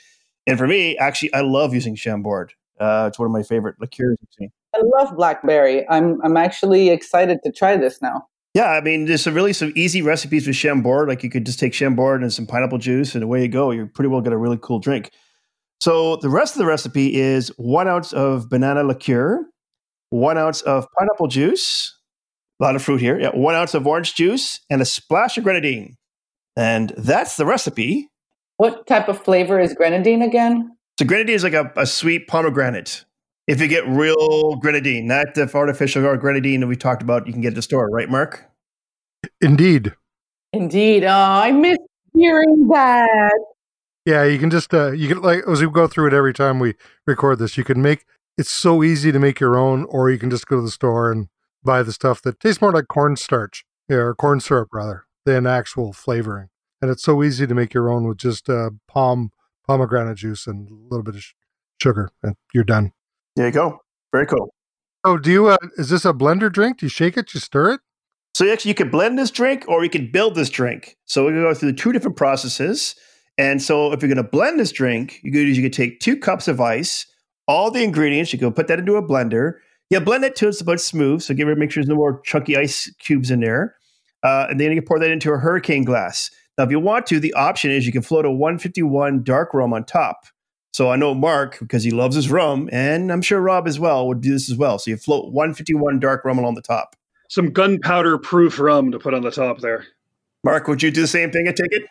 [0.46, 2.52] And for me, actually, I love using Chambord.
[2.78, 4.18] Uh, it's one of my favorite liqueurs.
[4.40, 5.88] I love blackberry.
[5.88, 8.26] I'm I'm actually excited to try this now.
[8.54, 11.08] Yeah, I mean, there's some really some easy recipes with Chambord.
[11.08, 13.70] Like you could just take Chambord and some pineapple juice, and away you go.
[13.70, 15.10] You're pretty well get a really cool drink.
[15.80, 19.44] So the rest of the recipe is one ounce of banana liqueur,
[20.10, 21.96] one ounce of pineapple juice,
[22.60, 23.18] a lot of fruit here.
[23.18, 25.96] Yeah, one ounce of orange juice, and a splash of grenadine.
[26.56, 28.08] And that's the recipe.
[28.56, 30.76] What type of flavor is grenadine again?
[30.98, 33.04] So grenadine is like a, a sweet pomegranate.
[33.46, 37.32] If you get real grenadine, not the artificial or grenadine that we talked about, you
[37.32, 38.44] can get at the store, right, Mark?
[39.40, 39.94] Indeed.
[40.52, 41.04] Indeed.
[41.04, 41.78] Oh, I miss
[42.14, 43.38] hearing that.
[44.06, 46.58] Yeah, you can just uh, you can like as we go through it every time
[46.58, 46.74] we
[47.06, 48.04] record this, you can make
[48.38, 51.10] it's so easy to make your own, or you can just go to the store
[51.10, 51.28] and
[51.62, 56.48] buy the stuff that tastes more like cornstarch, or corn syrup rather than actual flavoring
[56.84, 59.30] and it's so easy to make your own with just uh, palm
[59.66, 61.32] pomegranate juice and a little bit of sh-
[61.82, 62.92] sugar, and you're done.
[63.36, 63.78] There you go.
[64.12, 64.52] Very cool.
[65.02, 65.46] Oh, do you?
[65.46, 66.80] Uh, is this a blender drink?
[66.80, 67.28] Do you shake it?
[67.28, 67.80] Do you stir it?
[68.34, 70.98] So actually, you can blend this drink, or you can build this drink.
[71.06, 72.94] So we're gonna go through the two different processes.
[73.38, 76.16] And so if you're going to blend this drink, you could you could take two
[76.16, 77.06] cups of ice,
[77.48, 79.54] all the ingredients, you go put that into a blender.
[79.90, 81.20] You blend it till it's about smooth.
[81.22, 83.74] So give it make sure there's no more chunky ice cubes in there.
[84.22, 86.30] Uh, and then you can pour that into a hurricane glass.
[86.56, 89.72] Now, if you want to, the option is you can float a 151 dark rum
[89.72, 90.26] on top.
[90.72, 94.08] So I know Mark, because he loves his rum, and I'm sure Rob as well
[94.08, 94.78] would do this as well.
[94.78, 96.96] So you float 151 dark rum along the top.
[97.28, 99.86] Some gunpowder proof rum to put on the top there.
[100.42, 101.48] Mark, would you do the same thing?
[101.48, 101.84] I take it.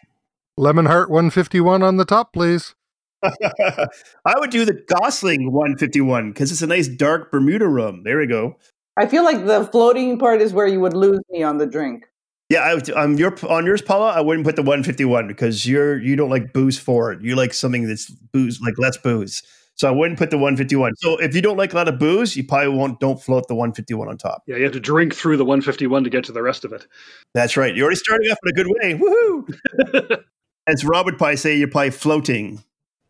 [0.57, 2.75] Lemon Heart 151 on the top, please.
[3.23, 8.03] I would do the Gosling 151 because it's a nice dark Bermuda rum.
[8.03, 8.57] There we go.
[8.97, 12.05] I feel like the floating part is where you would lose me on the drink.
[12.53, 16.15] Yeah, I, on your on yours, Paula, I wouldn't put the 151 because you're you
[16.15, 17.23] don't like booze forward.
[17.23, 19.41] You like something that's booze, like less booze.
[19.73, 20.95] So I wouldn't put the 151.
[20.97, 23.55] So if you don't like a lot of booze, you probably won't don't float the
[23.55, 24.43] 151 on top.
[24.45, 26.85] Yeah, you have to drink through the 151 to get to the rest of it.
[27.33, 27.75] That's right.
[27.75, 28.99] You're already starting off in a good way.
[28.99, 30.23] Woohoo!
[30.67, 32.63] As Robert would probably say, you're probably floating.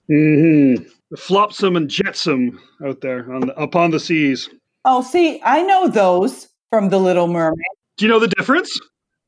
[0.10, 0.86] Mm-hmm.
[1.12, 4.50] The flopsome and jetsam out there on the, upon the seas.
[4.86, 7.60] Oh, see, I know those from The Little Mermaid.
[7.98, 8.80] Do you know the difference?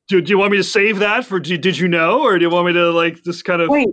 [0.07, 1.39] Do, do you want me to save that for?
[1.39, 3.89] Do, did you know, or do you want me to like just kind of wait?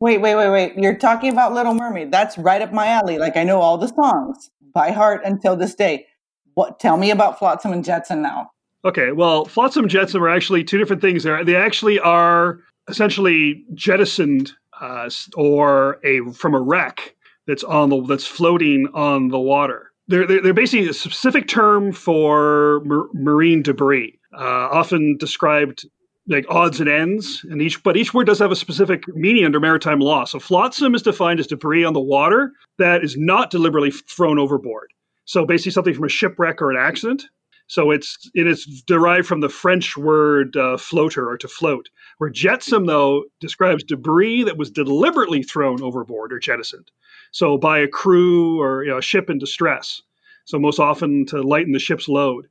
[0.00, 0.74] Wait, wait, wait, wait.
[0.76, 2.10] You're talking about Little Mermaid.
[2.10, 3.18] That's right up my alley.
[3.18, 6.06] Like I know all the songs by heart until this day.
[6.54, 6.80] What?
[6.80, 8.50] Tell me about Flotsam and Jetsam now.
[8.84, 11.22] Okay, well, Flotsam and Jetsam are actually two different things.
[11.22, 17.14] There, they actually are essentially jettisoned uh, or a from a wreck
[17.46, 19.90] that's on the that's floating on the water.
[20.08, 25.86] They're they're, they're basically a specific term for mar- marine debris, uh, often described
[26.28, 29.58] like odds and ends, and each but each word does have a specific meaning under
[29.58, 30.24] maritime law.
[30.24, 34.92] So flotsam is defined as debris on the water that is not deliberately thrown overboard.
[35.24, 37.24] So basically, something from a shipwreck or an accident.
[37.66, 41.88] So it's it is derived from the French word uh, floater or to float.
[42.18, 46.90] Where jetsam though describes debris that was deliberately thrown overboard or jettisoned.
[47.30, 50.02] So by a crew or you know, a ship in distress.
[50.46, 52.48] So most often to lighten the ship's load.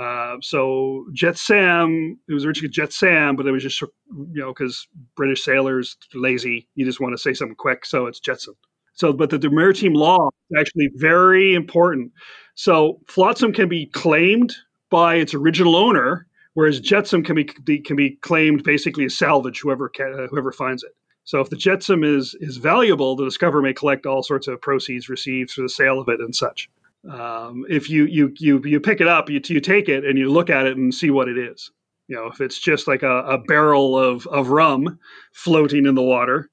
[0.00, 4.86] Uh, so Jetsam, it was originally Jet Sam, but it was just you know because
[5.16, 8.54] British sailors lazy, you just want to say something quick, so it's Jetsam.
[8.94, 12.12] So, but the, the maritime law is actually very important.
[12.54, 14.54] So flotsam can be claimed
[14.90, 17.44] by its original owner, whereas jetsam can be,
[17.80, 20.92] can be claimed basically as salvage, whoever can, whoever finds it.
[21.24, 25.08] So if the jetsam is is valuable, the discoverer may collect all sorts of proceeds
[25.08, 26.68] received for the sale of it and such.
[27.10, 30.30] Um, if you you you you pick it up, you you take it and you
[30.30, 31.70] look at it and see what it is.
[32.08, 34.98] You know, if it's just like a, a barrel of of rum
[35.32, 36.50] floating in the water,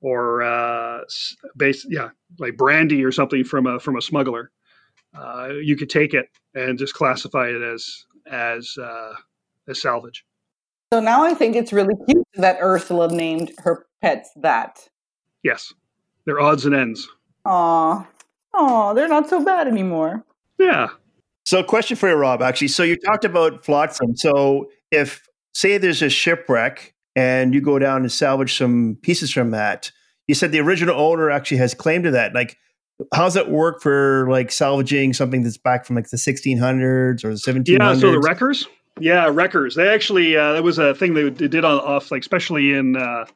[0.00, 1.00] or uh,
[1.56, 4.50] base yeah, like brandy or something from a from a smuggler,
[5.16, 9.14] uh, you could take it and just classify it as as uh,
[9.68, 10.24] as salvage.
[10.92, 14.88] So now I think it's really cute that Ursula named her pets that.
[15.42, 15.72] Yes,
[16.24, 17.08] they're odds and ends.
[17.46, 18.06] Aw,
[18.54, 20.24] Oh, they're not so bad anymore.
[20.58, 20.88] Yeah.
[21.44, 22.40] So, question for you, Rob.
[22.40, 24.16] Actually, so you talked about flotsam.
[24.16, 29.50] So, if say there's a shipwreck and you go down and salvage some pieces from
[29.50, 29.90] that,
[30.26, 32.34] you said the original owner actually has claim to that.
[32.34, 32.56] Like,
[33.12, 37.34] how's that work for like salvaging something that's back from like the 1600s or the
[37.34, 37.68] 1700s?
[37.68, 38.66] Yeah, so the wreckers.
[39.00, 39.74] Yeah, wreckers.
[39.74, 43.26] They actually uh, that was a thing they did on off like especially in uh,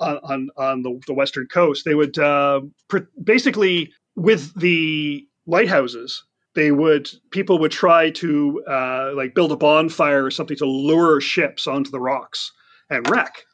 [0.00, 1.84] on on the, the western coast.
[1.84, 9.12] They would uh, pr- basically with the lighthouses they would people would try to uh,
[9.14, 12.52] like build a bonfire or something to lure ships onto the rocks
[12.90, 13.44] and wreck.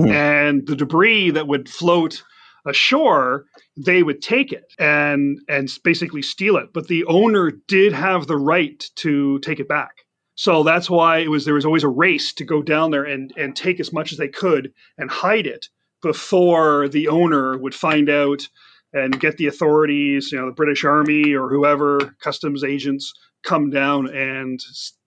[0.00, 0.10] Mm.
[0.10, 2.22] and the debris that would float
[2.66, 6.72] ashore they would take it and and basically steal it.
[6.72, 10.04] But the owner did have the right to take it back.
[10.36, 13.32] So that's why it was there was always a race to go down there and
[13.36, 15.68] and take as much as they could and hide it
[16.00, 18.48] before the owner would find out
[18.92, 23.12] and get the authorities, you know, the British Army or whoever, customs agents,
[23.44, 24.60] come down and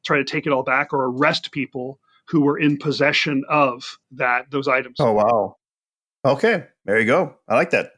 [0.06, 4.50] try to take it all back or arrest people who were in possession of that
[4.52, 4.98] those items.
[5.00, 5.58] Oh wow.
[6.26, 7.36] Okay, there you go.
[7.48, 7.94] I like that.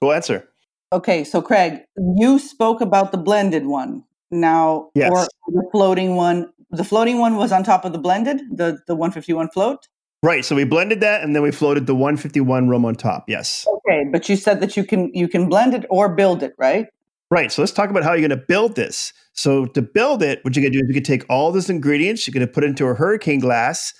[0.00, 0.48] Cool answer.
[0.92, 1.80] Okay, so Craig,
[2.16, 4.04] you spoke about the blended one.
[4.30, 5.10] Now, yes.
[5.10, 6.52] or the floating one.
[6.70, 9.88] The floating one was on top of the blended, the the 151 float.
[10.22, 10.44] Right.
[10.44, 13.24] So we blended that and then we floated the 151 rum on top.
[13.28, 13.66] Yes.
[13.68, 16.86] Okay, but you said that you can you can blend it or build it, right?
[17.30, 17.52] Right.
[17.52, 19.12] So let's talk about how you're going to build this.
[19.32, 21.70] So to build it, what you're going to do is you can take all those
[21.70, 23.92] ingredients, you're going to put it into a hurricane glass,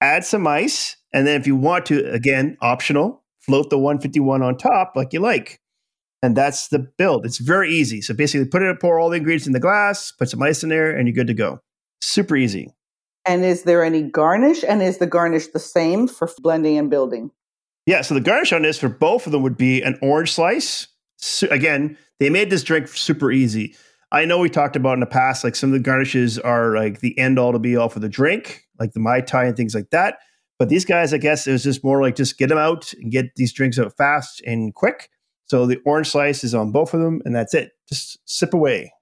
[0.00, 4.56] add some ice, and then if you want to, again, optional, float the 151 on
[4.56, 5.60] top like you like.
[6.22, 7.26] And that's the build.
[7.26, 8.00] It's very easy.
[8.00, 10.68] So basically put it pour all the ingredients in the glass, put some ice in
[10.68, 11.60] there, and you're good to go.
[12.00, 12.72] Super easy.
[13.28, 14.64] And is there any garnish?
[14.66, 17.30] And is the garnish the same for blending and building?
[17.84, 20.88] Yeah, so the garnish on this for both of them would be an orange slice.
[21.18, 23.74] So again, they made this drink super easy.
[24.10, 27.00] I know we talked about in the past, like some of the garnishes are like
[27.00, 29.74] the end all to be all for the drink, like the Mai Tai and things
[29.74, 30.20] like that.
[30.58, 33.12] But these guys, I guess it was just more like just get them out and
[33.12, 35.10] get these drinks out fast and quick.
[35.44, 37.72] So the orange slice is on both of them, and that's it.
[37.88, 38.92] Just sip away.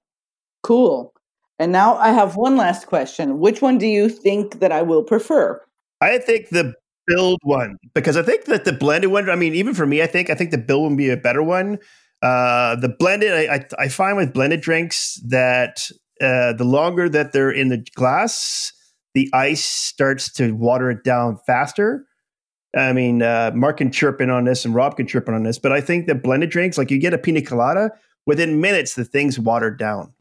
[0.63, 1.13] Cool.
[1.59, 3.39] And now I have one last question.
[3.39, 5.61] Which one do you think that I will prefer?
[6.01, 6.73] I think the
[7.07, 9.29] build one because I think that the blended one.
[9.29, 11.41] I mean, even for me, I think I think the build would be a better
[11.41, 11.79] one.
[12.21, 15.89] Uh, the blended, I, I, I find with blended drinks that
[16.19, 18.73] uh, the longer that they're in the glass,
[19.13, 22.05] the ice starts to water it down faster.
[22.75, 25.43] I mean, uh, Mark can chirp in on this and Rob can chirp in on
[25.43, 27.91] this, but I think that blended drinks, like you get a pina colada,
[28.25, 30.13] within minutes the thing's watered down.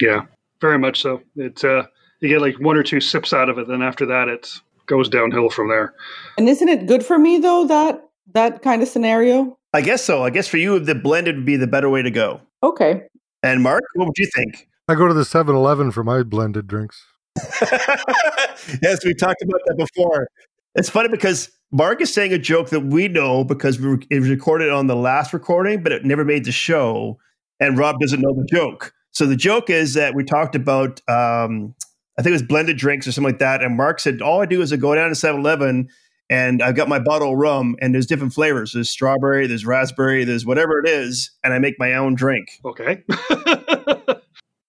[0.00, 0.22] Yeah,
[0.60, 1.20] very much so.
[1.36, 1.84] It uh,
[2.20, 4.48] you get like one or two sips out of it, then after that it
[4.86, 5.94] goes downhill from there.
[6.38, 9.58] And isn't it good for me though that that kind of scenario?
[9.72, 10.22] I guess so.
[10.22, 12.40] I guess for you, the blended would be the better way to go.
[12.62, 13.02] Okay.
[13.42, 14.68] And Mark, what would you think?
[14.88, 17.04] I go to the 7 Eleven for my blended drinks.
[18.82, 20.28] yes, we talked about that before.
[20.74, 24.28] It's funny because Mark is saying a joke that we know because we it was
[24.28, 27.18] recorded on the last recording, but it never made the show.
[27.58, 28.92] And Rob doesn't know the joke.
[29.14, 31.74] So the joke is that we talked about, um,
[32.18, 33.62] I think it was blended drinks or something like that.
[33.62, 35.88] And Mark said, All I do is I go down to 7 Eleven
[36.28, 38.72] and I've got my bottle of rum and there's different flavors.
[38.72, 41.30] There's strawberry, there's raspberry, there's whatever it is.
[41.42, 42.48] And I make my own drink.
[42.64, 43.02] Okay.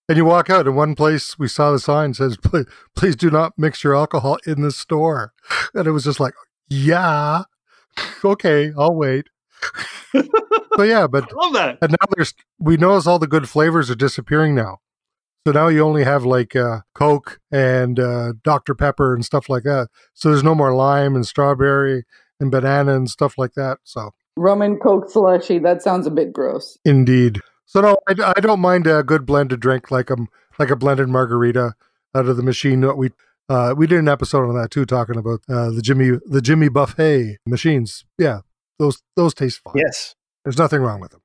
[0.07, 2.65] And you walk out, in one place we saw the sign says, please,
[2.95, 5.33] please do not mix your alcohol in the store.
[5.73, 6.35] And it was just like,
[6.69, 7.43] yeah,
[8.23, 9.27] okay, I'll wait.
[10.77, 11.77] So yeah, but I love that.
[11.81, 14.79] and now there's we notice all the good flavors are disappearing now.
[15.47, 19.63] So now you only have like uh, Coke and uh, Dr Pepper and stuff like
[19.63, 19.87] that.
[20.13, 22.03] So there's no more lime and strawberry
[22.39, 23.77] and banana and stuff like that.
[23.83, 25.59] So Rum and Coke slushy.
[25.59, 26.77] That sounds a bit gross.
[26.83, 27.39] indeed.
[27.67, 30.17] So no, I, I don't mind a good blended drink like a
[30.59, 31.73] like a blended margarita
[32.13, 32.81] out of the machine.
[32.97, 33.11] We
[33.47, 36.67] uh, we did an episode on that too, talking about uh, the Jimmy the Jimmy
[36.69, 38.03] Buffett machines.
[38.17, 38.39] Yeah,
[38.79, 39.73] those those taste fine.
[39.75, 40.15] Yes.
[40.43, 41.21] There's nothing wrong with them.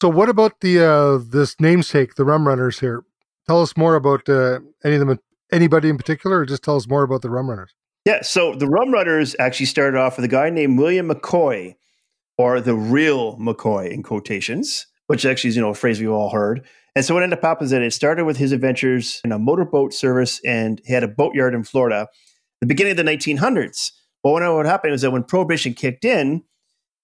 [0.00, 3.04] So what about the uh, this namesake, the rum runners here?
[3.46, 5.18] Tell us more about uh, any of them.
[5.52, 7.74] Anybody in particular, or just tell us more about the rum runners.
[8.04, 11.76] Yeah, so the Rum Runners actually started off with a guy named William McCoy,
[12.36, 16.30] or the real McCoy in quotations, which actually is you know a phrase we've all
[16.30, 16.66] heard.
[16.96, 19.38] And so what ended up happening is that it started with his adventures in a
[19.38, 22.08] motorboat service, and he had a boatyard in Florida,
[22.60, 23.92] the beginning of the 1900s.
[24.22, 26.42] But what what happened was that when Prohibition kicked in,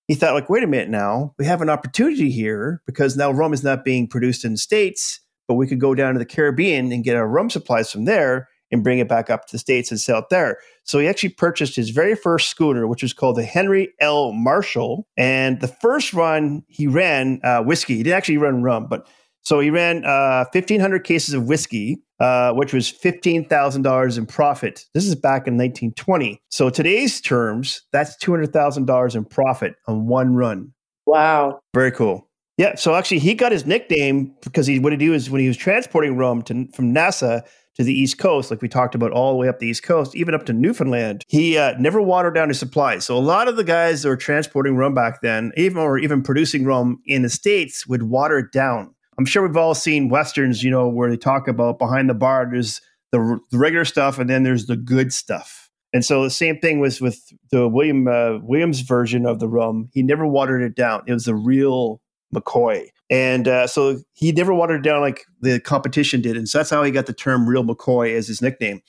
[0.09, 3.52] he thought like, wait a minute, now we have an opportunity here because now rum
[3.52, 6.90] is not being produced in the states, but we could go down to the Caribbean
[6.90, 9.90] and get our rum supplies from there and bring it back up to the States
[9.90, 10.59] and sell it there.
[10.84, 14.32] So he actually purchased his very first schooner, which was called the Henry L.
[14.32, 15.06] Marshall.
[15.16, 17.96] And the first run he ran uh, whiskey.
[17.96, 19.06] He didn't actually run rum, but
[19.49, 24.84] so he ran uh, 1,500 cases of whiskey, uh, which was $15,000 in profit.
[24.92, 26.38] This is back in 1920.
[26.51, 30.74] So today's terms, that's $200,000 in profit on one run.
[31.07, 31.61] Wow.
[31.72, 32.28] Very cool.
[32.59, 32.74] Yeah.
[32.74, 35.57] So actually, he got his nickname because he what he do is when he was
[35.57, 37.40] transporting rum to, from Nassau
[37.76, 40.14] to the East Coast, like we talked about, all the way up the East Coast,
[40.14, 43.07] even up to Newfoundland, he uh, never watered down his supplies.
[43.07, 46.22] So a lot of the guys that were transporting rum back then, even or even
[46.22, 48.94] producing rum in the states, would water it down.
[49.19, 52.49] I'm sure we've all seen westerns, you know, where they talk about behind the bar.
[52.51, 55.71] There's the, the regular stuff, and then there's the good stuff.
[55.93, 59.89] And so the same thing was with the William uh, Williams version of the rum.
[59.93, 61.03] He never watered it down.
[61.07, 62.01] It was the real
[62.35, 62.89] McCoy.
[63.11, 66.37] And uh, so he never watered it down like the competition did.
[66.37, 68.83] And so that's how he got the term Real McCoy as his nickname.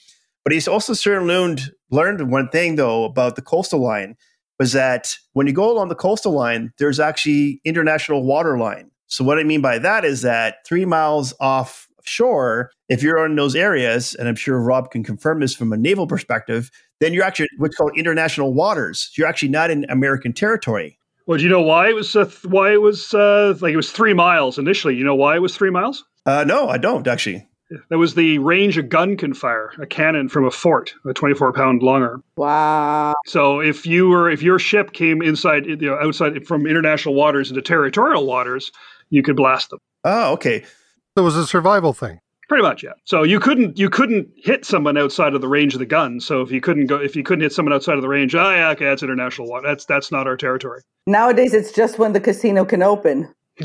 [0.44, 4.16] But he's also certainly learned, learned one thing, though, about the coastal line
[4.58, 8.90] was that when you go along the coastal line, there's actually international water line.
[9.10, 13.56] So what I mean by that is that three miles offshore, if you're in those
[13.56, 17.48] areas, and I'm sure Rob can confirm this from a naval perspective, then you're actually
[17.58, 19.10] what's called international waters.
[19.18, 20.96] You're actually not in American territory.
[21.26, 23.76] Well, do you know why it was uh, th- why it was uh, like it
[23.76, 24.94] was three miles initially?
[24.94, 26.04] You know why it was three miles?
[26.24, 27.46] Uh, no, I don't actually.
[27.88, 31.52] That was the range a gun can fire, a cannon from a fort, a 24
[31.52, 32.24] pound long arm.
[32.36, 33.14] Wow.
[33.26, 37.50] So if you were if your ship came inside, you know, outside from international waters
[37.50, 38.72] into territorial waters,
[39.10, 39.78] you could blast them.
[40.04, 40.62] Oh, okay.
[40.62, 42.20] So it was a survival thing.
[42.48, 42.94] Pretty much, yeah.
[43.04, 46.18] So you couldn't you couldn't hit someone outside of the range of the gun.
[46.18, 48.50] So if you couldn't go if you couldn't hit someone outside of the range, oh
[48.50, 49.60] yeah, okay, that's international law.
[49.60, 50.80] That's that's not our territory.
[51.06, 53.32] Nowadays, it's just when the casino can open.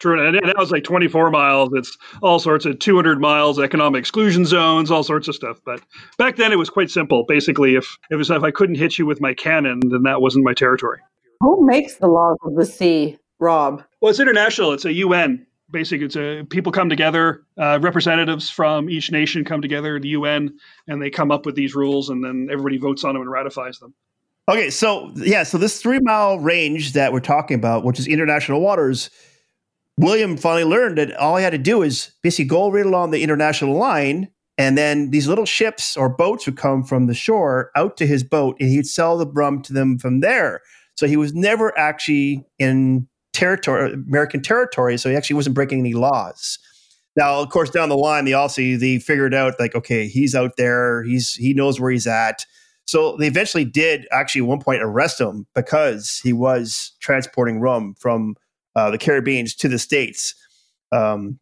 [0.00, 1.70] True, and that was like 24 miles.
[1.72, 5.60] It's all sorts of 200 miles, economic exclusion zones, all sorts of stuff.
[5.64, 5.80] But
[6.18, 7.24] back then, it was quite simple.
[7.26, 10.20] Basically, if if, it was, if I couldn't hit you with my cannon, then that
[10.20, 11.00] wasn't my territory.
[11.40, 13.84] Who makes the laws of the sea, Rob?
[14.00, 14.72] Well, it's international.
[14.72, 15.46] It's a UN.
[15.70, 20.56] Basically, it's a people come together, uh, representatives from each nation come together, the UN,
[20.86, 23.78] and they come up with these rules, and then everybody votes on them and ratifies
[23.78, 23.94] them.
[24.48, 28.60] Okay, so yeah, so this three mile range that we're talking about, which is international
[28.60, 29.10] waters,
[29.96, 33.22] William finally learned that all he had to do is basically go right along the
[33.22, 34.28] international line,
[34.58, 38.22] and then these little ships or boats would come from the shore out to his
[38.22, 40.60] boat, and he'd sell the rum to them from there.
[40.96, 44.96] So he was never actually in territory, American territory.
[44.96, 46.58] So he actually wasn't breaking any laws.
[47.16, 50.56] Now, of course, down the line, the also they figured out like, okay, he's out
[50.56, 52.46] there, he's he knows where he's at.
[52.86, 57.94] So they eventually did actually at one point arrest him because he was transporting rum
[57.98, 58.34] from
[58.74, 60.34] uh, the Caribbean to the states.
[60.92, 61.38] Um,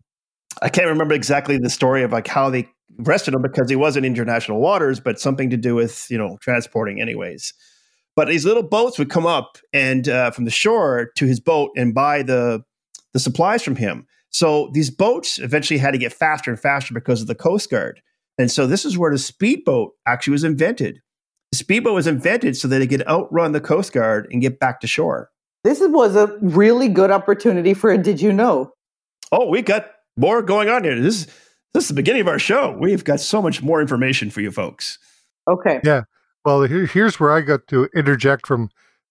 [0.60, 2.68] I can't remember exactly the story of like how they
[3.06, 6.36] arrested him because he was in international waters, but something to do with you know
[6.40, 7.54] transporting anyways.
[8.14, 11.70] But these little boats would come up and uh, from the shore to his boat
[11.76, 12.62] and buy the
[13.12, 14.06] the supplies from him.
[14.30, 18.00] So these boats eventually had to get faster and faster because of the Coast Guard.
[18.38, 21.00] And so this is where the speedboat actually was invented.
[21.50, 24.80] The speedboat was invented so that it could outrun the Coast Guard and get back
[24.80, 25.30] to shore.
[25.64, 28.72] This was a really good opportunity for a Did You Know?
[29.30, 30.98] Oh, we got more going on here.
[30.98, 31.26] This is
[31.74, 32.76] this is the beginning of our show.
[32.78, 34.98] We've got so much more information for you folks.
[35.48, 35.80] Okay.
[35.84, 36.02] Yeah.
[36.44, 38.70] Well, here, here's where I got to interject from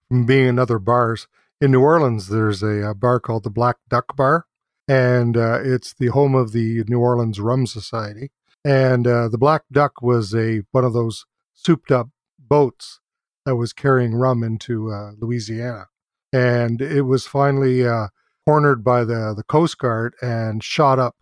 [0.10, 1.28] from being in other bars.
[1.62, 4.46] In New Orleans, there's a, a bar called the Black Duck Bar,
[4.88, 8.32] and uh, it's the home of the New Orleans Rum Society.
[8.66, 13.00] And uh, the Black Duck was a one of those souped up boats
[13.46, 15.88] that was carrying rum into uh, Louisiana,
[16.34, 18.08] and it was finally uh,
[18.46, 21.16] cornered by the the Coast Guard and shot up,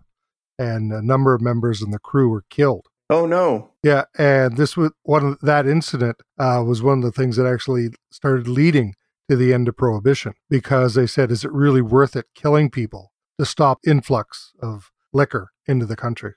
[0.57, 2.87] and a number of members in the crew were killed.
[3.09, 3.71] Oh no!
[3.83, 7.47] Yeah, and this was one of that incident uh, was one of the things that
[7.47, 8.93] actually started leading
[9.29, 13.11] to the end of prohibition because they said, "Is it really worth it killing people
[13.39, 16.33] to stop influx of liquor into the country?"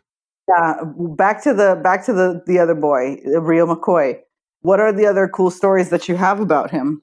[0.48, 0.82] Yeah.
[0.96, 4.18] Back to the back to the the other boy, Real McCoy.
[4.62, 7.02] What are the other cool stories that you have about him?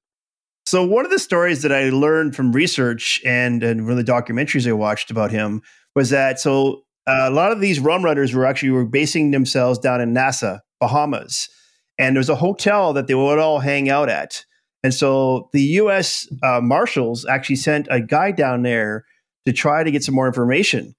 [0.65, 4.11] So one of the stories that I learned from research and and one of the
[4.11, 5.61] documentaries I watched about him
[5.95, 9.79] was that so uh, a lot of these rum runners were actually were basing themselves
[9.79, 11.49] down in Nassau, Bahamas,
[11.97, 14.45] and there was a hotel that they would all hang out at.
[14.83, 16.27] And so the U.S.
[16.43, 19.05] Uh, Marshals actually sent a guy down there
[19.45, 20.93] to try to get some more information.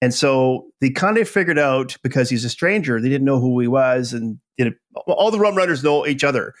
[0.00, 3.60] And so they kind of figured out because he's a stranger, they didn't know who
[3.60, 4.72] he was, and did
[5.06, 6.54] all the rum runners know each other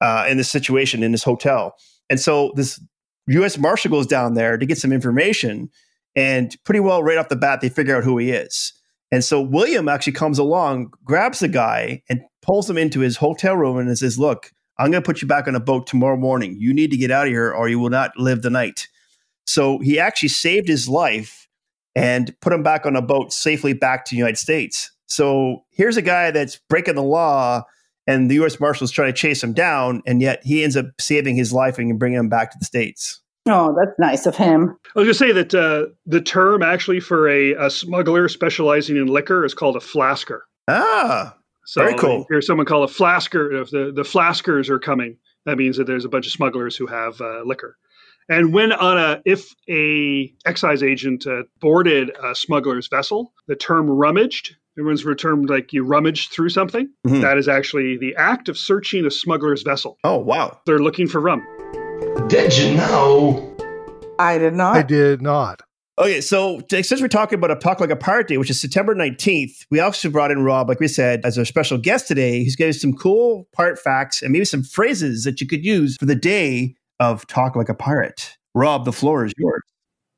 [0.00, 1.74] uh, in this situation in this hotel.
[2.08, 2.80] And so this
[3.28, 3.58] U.S.
[3.58, 5.68] Marshal goes down there to get some information,
[6.16, 8.72] and pretty well right off the bat, they figure out who he is.
[9.12, 13.56] And so William actually comes along, grabs the guy, and pulls him into his hotel
[13.56, 16.56] room and says, Look, I'm going to put you back on a boat tomorrow morning.
[16.58, 18.88] You need to get out of here or you will not live the night.
[19.46, 21.46] So he actually saved his life
[21.94, 24.90] and put him back on a boat safely back to the United States.
[25.06, 27.62] So here's a guy that's breaking the law
[28.06, 28.60] and the U.S.
[28.60, 31.98] Marshals try to chase him down, and yet he ends up saving his life and
[31.98, 33.20] bringing him back to the States.
[33.48, 34.76] Oh, that's nice of him.
[34.94, 38.96] I was going to say that uh, the term actually for a, a, smuggler specializing
[38.96, 40.40] in liquor is called a flasker.
[40.68, 42.26] Ah, so very cool.
[42.28, 43.60] Here's someone called a flasker.
[43.60, 46.86] If the, the flaskers are coming, that means that there's a bunch of smugglers who
[46.86, 47.76] have uh, liquor.
[48.28, 53.88] And when on a if a excise agent uh, boarded a smuggler's vessel, the term
[53.88, 54.56] rummaged.
[54.78, 56.90] Everyone's termed like you rummaged through something.
[57.06, 57.22] Mhm.
[57.22, 59.96] That is actually the act of searching a smuggler's vessel.
[60.04, 60.60] Oh, wow.
[60.66, 61.46] They're looking for rum.
[62.28, 63.56] Did you know?
[64.18, 64.76] I did not.
[64.76, 65.62] I did not.
[65.98, 68.94] Okay, so since we're talking about a Talk Like a Pirate Day, which is September
[68.94, 72.44] 19th, we also brought in Rob, like we said, as our special guest today.
[72.44, 76.04] He's got some cool pirate facts and maybe some phrases that you could use for
[76.04, 78.36] the day of Talk Like a Pirate.
[78.54, 79.62] Rob, the floor is yours.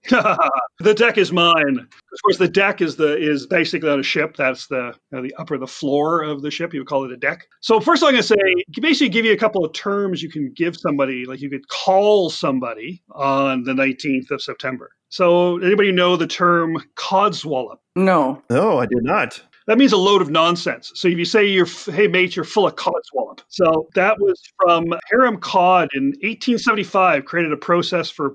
[0.80, 1.78] the deck is mine.
[1.78, 4.36] Of course, the deck is the is basically on a ship.
[4.36, 6.72] That's the uh, the upper the floor of the ship.
[6.72, 7.46] You would call it a deck.
[7.60, 8.36] So first, I'm going to say
[8.80, 11.24] basically give you a couple of terms you can give somebody.
[11.26, 14.90] Like you could call somebody on the 19th of September.
[15.10, 17.76] So anybody know the term codswallop?
[17.96, 18.42] no.
[18.50, 19.42] No, I did not.
[19.68, 20.90] That means a load of nonsense.
[20.94, 23.40] So if you say you're, hey mate, you're full of codswallop.
[23.48, 27.26] So that was from Hiram Codd in 1875.
[27.26, 28.34] Created a process for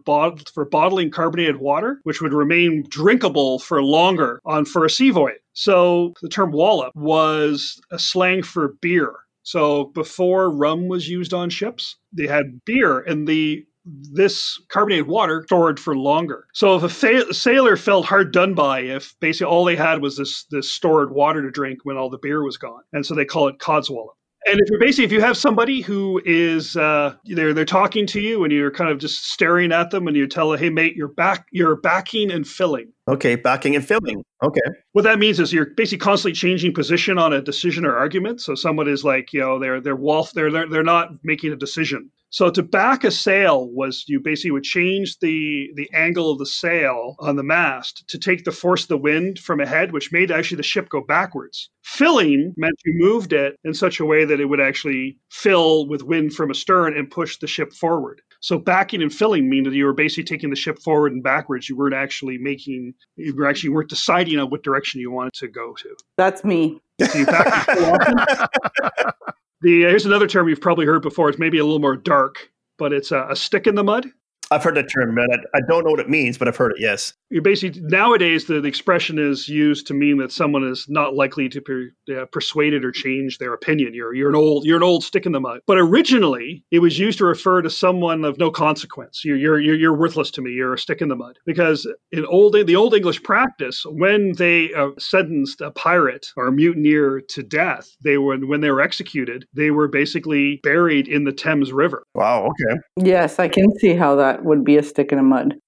[0.53, 5.41] for bottling carbonated water, which would remain drinkable for longer on for a sea voyage.
[5.53, 9.15] So the term wallop was a slang for beer.
[9.41, 15.43] So before rum was used on ships, they had beer, and the this carbonated water
[15.47, 16.47] stored for longer.
[16.53, 20.17] So if a fa- sailor felt hard done by if basically all they had was
[20.17, 23.25] this this stored water to drink when all the beer was gone, and so they
[23.25, 24.15] call it codswallop.
[24.45, 28.19] And if you're basically if you have somebody who is uh, they're they're talking to
[28.19, 30.95] you and you're kind of just staring at them and you tell them, hey mate,
[30.95, 32.91] you're back you're backing and filling.
[33.07, 34.23] Okay, backing and filling.
[34.43, 34.61] Okay.
[34.91, 38.41] What that means is you're basically constantly changing position on a decision or argument.
[38.41, 41.55] So someone is like, you know, they're they're wolf, they're they're, they're not making a
[41.55, 42.11] decision.
[42.33, 46.47] So to back a sail was you basically would change the the angle of the
[46.47, 50.31] sail on the mast to take the force of the wind from ahead, which made
[50.31, 51.69] actually the ship go backwards.
[51.83, 56.01] Filling meant you moved it in such a way that it would actually fill with
[56.01, 58.19] wind from astern and push the ship forward.
[58.39, 61.69] So backing and filling mean that you were basically taking the ship forward and backwards.
[61.69, 65.47] You weren't actually making you were actually weren't deciding on what direction you wanted to
[65.49, 65.95] go to.
[66.17, 66.81] That's me.
[66.99, 67.97] So
[69.63, 71.29] the uh, here's another term you've probably heard before.
[71.29, 74.07] It's maybe a little more dark, but it's a, a stick in the mud.
[74.53, 76.73] I've heard that term, but I, I don't know what it means, but I've heard
[76.73, 77.13] it, yes.
[77.29, 81.49] You basically nowadays the, the expression is used to mean that someone is not likely
[81.49, 83.93] to be uh, persuaded or change their opinion.
[83.93, 85.61] You're you're an old you're an old stick in the mud.
[85.65, 89.25] But originally, it was used to refer to someone of no consequence.
[89.25, 90.51] You're you're you're, you're worthless to me.
[90.51, 91.39] You're a stick in the mud.
[91.45, 96.51] Because in old the old English practice, when they uh, sentenced a pirate or a
[96.51, 101.33] mutineer to death, they were when they were executed, they were basically buried in the
[101.33, 102.05] Thames River.
[102.13, 102.79] Wow, okay.
[102.97, 105.55] Yes, I can see how that would be a stick in the mud.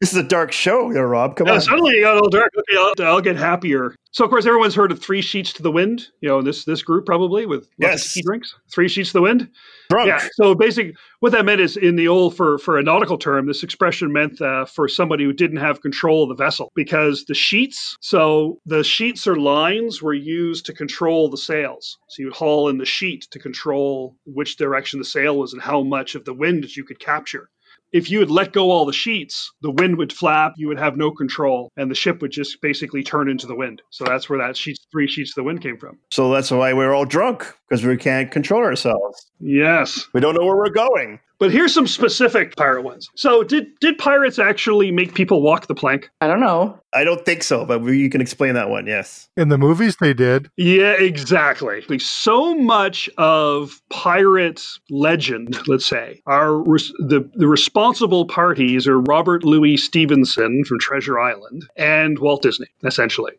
[0.00, 1.36] This is a dark show there, Rob.
[1.36, 1.60] Come Yeah, on.
[1.62, 2.50] suddenly it got a little dark.
[2.58, 3.94] Okay, I'll, I'll get happier.
[4.14, 6.06] So, of course, everyone's heard of three sheets to the wind.
[6.20, 8.06] You know, this this group probably with lots Yes.
[8.06, 8.54] of tea drinks.
[8.72, 9.48] Three sheets to the wind.
[9.90, 10.06] Drunk.
[10.06, 10.28] Yeah.
[10.34, 13.64] So, basic what that meant is in the old for for a nautical term, this
[13.64, 17.96] expression meant uh, for somebody who didn't have control of the vessel because the sheets.
[18.00, 21.98] So the sheets or lines were used to control the sails.
[22.08, 25.60] So you would haul in the sheet to control which direction the sail was and
[25.60, 27.50] how much of the wind that you could capture
[27.94, 30.96] if you had let go all the sheets, the wind would flap, you would have
[30.96, 33.80] no control, and the ship would just basically turn into the wind.
[33.90, 36.00] So that's where that sheets, three sheets of the wind came from.
[36.10, 39.30] So that's why we're all drunk, because we can't control ourselves.
[39.40, 40.06] Yes.
[40.12, 41.20] We don't know where we're going.
[41.40, 43.08] But here's some specific pirate ones.
[43.16, 46.08] So did did pirates actually make people walk the plank?
[46.20, 46.78] I don't know.
[46.94, 49.28] I don't think so, but you can explain that one, yes.
[49.36, 50.48] In the movies, they did.
[50.56, 51.82] Yeah, exactly.
[51.98, 59.42] So much of pirate legend, let's say, are res- the the responsible parties are Robert
[59.44, 63.32] Louis Stevenson from Treasure Island and Walt Disney, essentially.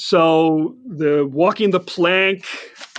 [0.00, 2.46] So the walking the plank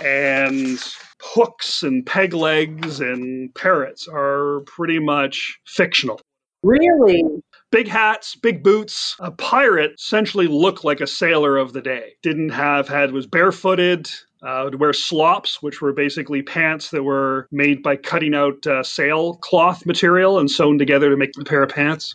[0.04, 0.78] and
[1.20, 6.20] hooks and peg legs and parrots are pretty much fictional.
[6.62, 7.24] Really?
[7.72, 9.16] Big hats, big boots.
[9.18, 12.12] A pirate essentially looked like a sailor of the day.
[12.22, 14.08] Didn't have had was barefooted.
[14.40, 18.82] Uh, would wear slops, which were basically pants that were made by cutting out uh,
[18.82, 22.14] sailcloth material and sewn together to make a pair of pants.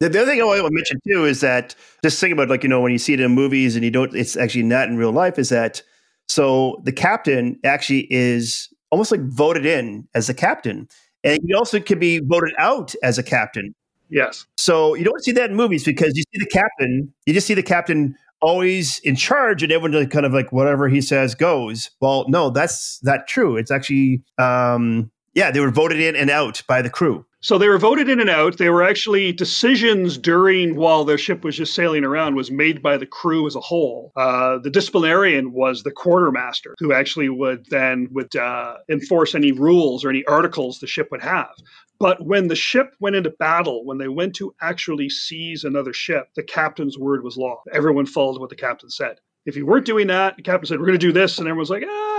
[0.00, 2.62] The, the other thing I want to mention too is that just think about like
[2.62, 4.96] you know when you see it in movies and you don't, it's actually not in
[4.96, 5.38] real life.
[5.38, 5.82] Is that
[6.28, 6.80] so?
[6.84, 10.88] The captain actually is almost like voted in as the captain,
[11.24, 13.74] and he also can be voted out as a captain.
[14.10, 14.46] Yes.
[14.56, 17.54] So you don't see that in movies because you see the captain, you just see
[17.54, 21.90] the captain always in charge and everyone kind of like whatever he says goes.
[22.00, 23.56] Well, no, that's not true.
[23.56, 27.25] It's actually um yeah, they were voted in and out by the crew.
[27.46, 28.58] So they were voted in and out.
[28.58, 32.96] They were actually decisions during while their ship was just sailing around was made by
[32.96, 34.10] the crew as a whole.
[34.16, 40.04] Uh, the disciplinarian was the quartermaster, who actually would then would uh, enforce any rules
[40.04, 41.54] or any articles the ship would have.
[42.00, 46.30] But when the ship went into battle, when they went to actually seize another ship,
[46.34, 47.62] the captain's word was law.
[47.72, 49.20] Everyone followed what the captain said.
[49.44, 51.70] If you weren't doing that, the captain said, "We're going to do this," and everyone's
[51.70, 52.15] like, "Ah,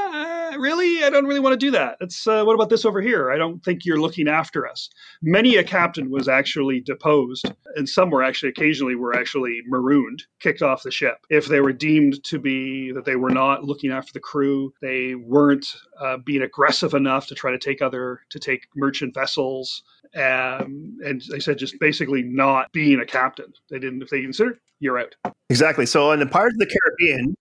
[0.59, 1.03] really?
[1.03, 1.97] I don't really want to do that.
[2.01, 3.31] It's uh, what about this over here?
[3.31, 4.89] I don't think you're looking after us."
[5.21, 10.61] Many a captain was actually deposed, and some were actually occasionally were actually marooned, kicked
[10.61, 14.13] off the ship if they were deemed to be that they were not looking after
[14.13, 14.73] the crew.
[14.81, 15.67] They weren't
[15.99, 19.83] uh, being aggressive enough to try to take other to take merchant vessels.
[20.15, 23.53] Um, and they said just basically not being a captain.
[23.69, 24.01] They didn't.
[24.01, 25.15] If they considered, you're out.
[25.49, 25.85] Exactly.
[25.85, 27.35] So in the Pirates of the Caribbean,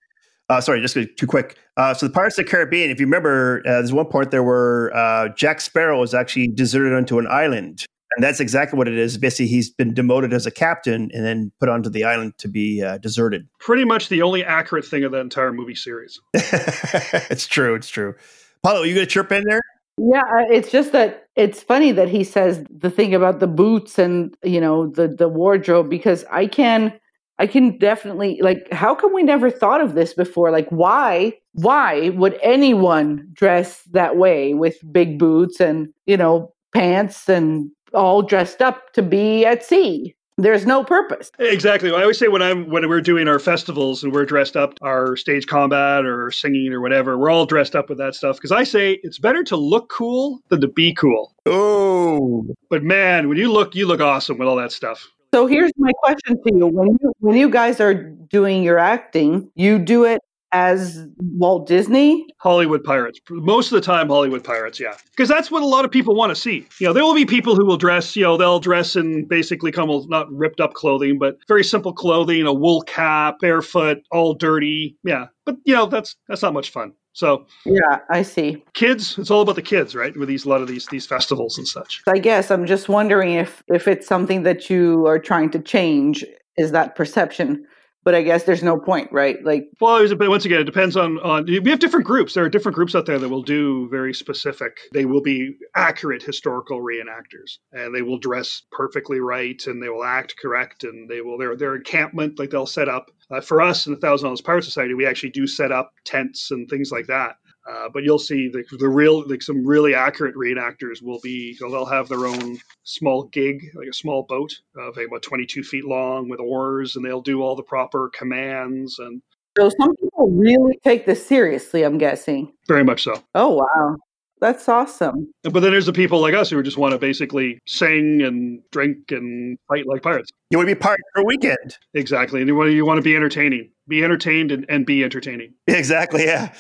[0.49, 1.59] uh, sorry, just too quick.
[1.77, 4.43] Uh, so the Pirates of the Caribbean, if you remember, uh, there's one point there
[4.43, 7.85] where uh, Jack Sparrow was actually deserted onto an island.
[8.17, 9.19] And that's exactly what it is.
[9.19, 12.83] Basically, he's been demoted as a captain and then put onto the island to be
[12.83, 13.47] uh, deserted.
[13.61, 16.19] Pretty much the only accurate thing of the entire movie series.
[16.35, 17.75] it's true.
[17.75, 18.15] It's true.
[18.63, 19.61] Paulo, you going to chirp in there?
[19.99, 24.37] Yeah, it's just that it's funny that he says the thing about the boots and
[24.43, 26.99] you know the the wardrobe because I can
[27.39, 30.51] I can definitely like how come we never thought of this before?
[30.51, 37.29] Like why why would anyone dress that way with big boots and you know pants
[37.29, 40.17] and all dressed up to be at sea?
[40.39, 41.31] there's no purpose.
[41.39, 41.91] Exactly.
[41.91, 45.17] I always say when I'm when we're doing our festivals and we're dressed up, our
[45.17, 48.37] stage combat or singing or whatever, we're all dressed up with that stuff.
[48.37, 51.33] Because I say it's better to look cool than to be cool.
[51.47, 55.09] Oh, But man, when you look, you look awesome with all that stuff.
[55.35, 59.51] So here's my question to you: When you when you guys are doing your acting,
[59.55, 60.21] you do it
[60.57, 62.27] as Walt Disney?
[62.39, 63.21] Hollywood pirates.
[63.29, 64.97] Most of the time, Hollywood pirates, yeah.
[65.11, 66.67] Because that's what a lot of people want to see.
[66.81, 69.71] You know, there will be people who will dress, you know, they'll dress in basically
[69.71, 74.97] come not ripped up clothing, but very simple clothing, a wool cap, barefoot, all dirty.
[75.05, 75.27] Yeah.
[75.45, 76.93] But you know, that's that's not much fun.
[77.13, 78.63] So Yeah, I see.
[78.75, 80.15] kids, it's all about the kids, right?
[80.17, 82.03] With these a lot of these these festivals and such.
[82.07, 86.25] I guess I'm just wondering if if it's something that you are trying to change.
[86.57, 87.67] Is that perception?
[88.07, 89.45] But I guess there's no point, right?
[89.45, 91.45] Like, Well, bit- once again, it depends on on.
[91.47, 92.35] We have different groups.
[92.35, 94.79] There are different groups out there that will do very specific.
[94.93, 100.05] They will be accurate historical reenactors, and they will dress perfectly right, and they will
[100.05, 103.11] act correct, and they will their their encampment like they'll set up.
[103.29, 106.53] Uh, for us in the Thousand Dollars Pirate Society, we actually do set up tents
[106.53, 107.35] and things like that.
[107.69, 111.85] Uh, but you'll see the, the real, like some really accurate reenactors will be, they'll
[111.85, 116.39] have their own small gig, like a small boat of about 22 feet long with
[116.39, 119.21] oars, and they'll do all the proper commands and
[119.59, 121.83] so some people really take this seriously.
[121.83, 122.53] I'm guessing.
[122.69, 123.23] very much so.
[123.35, 123.97] Oh wow,
[124.41, 125.33] that's awesome.
[125.43, 129.11] But then there's the people like us who just want to basically sing and drink
[129.11, 130.31] and fight like pirates.
[130.51, 131.77] you want to be part for a weekend?
[131.95, 132.41] Exactly.
[132.41, 135.55] And you want to, you want to be entertaining, be entertained and, and be entertaining.
[135.69, 136.25] Exactly.
[136.25, 136.53] Yeah.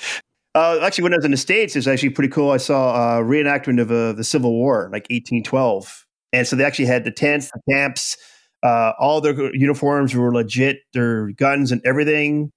[0.57, 2.51] Uh, actually, when I was in the states, it's actually pretty cool.
[2.51, 6.87] I saw a reenactment of uh, the Civil War, like 1812, and so they actually
[6.87, 8.17] had the tents, the camps,
[8.63, 12.53] uh, all their uniforms were legit, their guns and everything,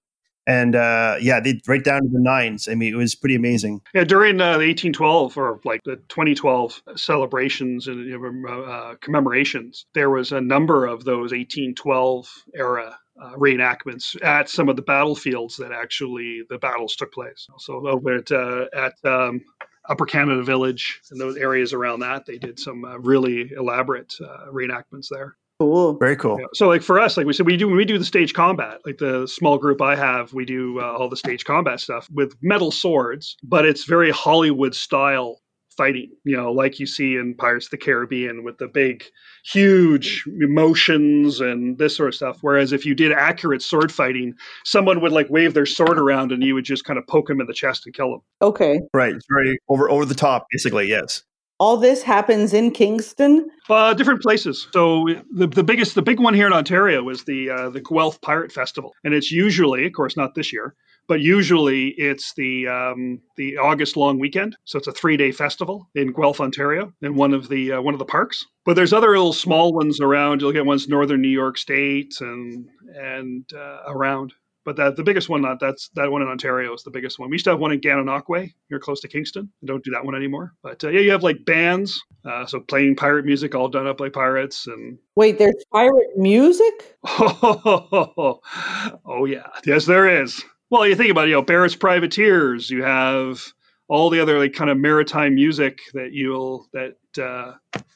[0.47, 2.69] and uh, yeah, they right down to the nines.
[2.69, 3.81] I mean, it was pretty amazing.
[3.93, 10.31] Yeah, during uh, the 1812 or like the 2012 celebrations and uh, commemorations, there was
[10.31, 16.43] a number of those 1812 era uh, reenactments at some of the battlefields that actually
[16.49, 17.47] the battles took place.
[17.57, 19.41] So over at uh, at um,
[19.87, 24.51] Upper Canada Village and those areas around that, they did some uh, really elaborate uh,
[24.51, 25.35] reenactments there.
[25.59, 25.97] Cool.
[25.97, 26.39] Very cool.
[26.39, 26.45] Yeah.
[26.53, 28.77] So, like for us, like we said, we do when we do the stage combat.
[28.85, 32.33] Like the small group I have, we do uh, all the stage combat stuff with
[32.41, 35.41] metal swords, but it's very Hollywood style
[35.79, 36.11] fighting.
[36.25, 39.05] You know, like you see in Pirates of the Caribbean with the big,
[39.45, 42.39] huge emotions and this sort of stuff.
[42.41, 44.33] Whereas if you did accurate sword fighting,
[44.65, 47.39] someone would like wave their sword around and you would just kind of poke them
[47.39, 48.21] in the chest and kill them.
[48.41, 48.81] Okay.
[48.93, 49.15] Right.
[49.15, 50.89] It's very over over the top, basically.
[50.89, 51.23] Yes.
[51.61, 53.49] All this happens in Kingston.
[53.69, 54.67] Uh, different places.
[54.71, 58.19] So the, the biggest, the big one here in Ontario is the uh, the Guelph
[58.21, 60.75] Pirate Festival, and it's usually, of course, not this year,
[61.09, 64.55] but usually it's the um, the August long weekend.
[64.63, 67.95] So it's a three day festival in Guelph, Ontario, in one of the uh, one
[67.95, 68.45] of the parks.
[68.63, 70.39] But there's other little small ones around.
[70.39, 74.33] You'll get ones northern New York State and and uh, around.
[74.65, 77.29] But that the biggest one, not that's that one in Ontario is the biggest one.
[77.29, 79.51] We used to have one in Gananoque, here close to Kingston.
[79.63, 80.53] We don't do that one anymore.
[80.61, 83.97] But uh, yeah, you have like bands, uh, so playing pirate music, all done up
[83.97, 86.97] by pirates, and Wait, there's pirate music?
[87.03, 88.41] Oh,
[89.05, 90.43] oh, yeah, yes, there is.
[90.69, 92.69] Well, you think about it, you know, Barrett's Privateers.
[92.69, 93.43] You have
[93.87, 97.53] all the other like kind of maritime music that you'll that uh,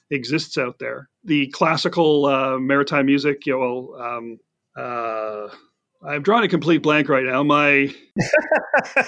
[0.09, 1.09] exists out there.
[1.23, 4.39] The classical uh, maritime music, you know, um,
[4.75, 5.49] uh,
[6.05, 7.43] I'm drawing a complete blank right now.
[7.43, 7.93] My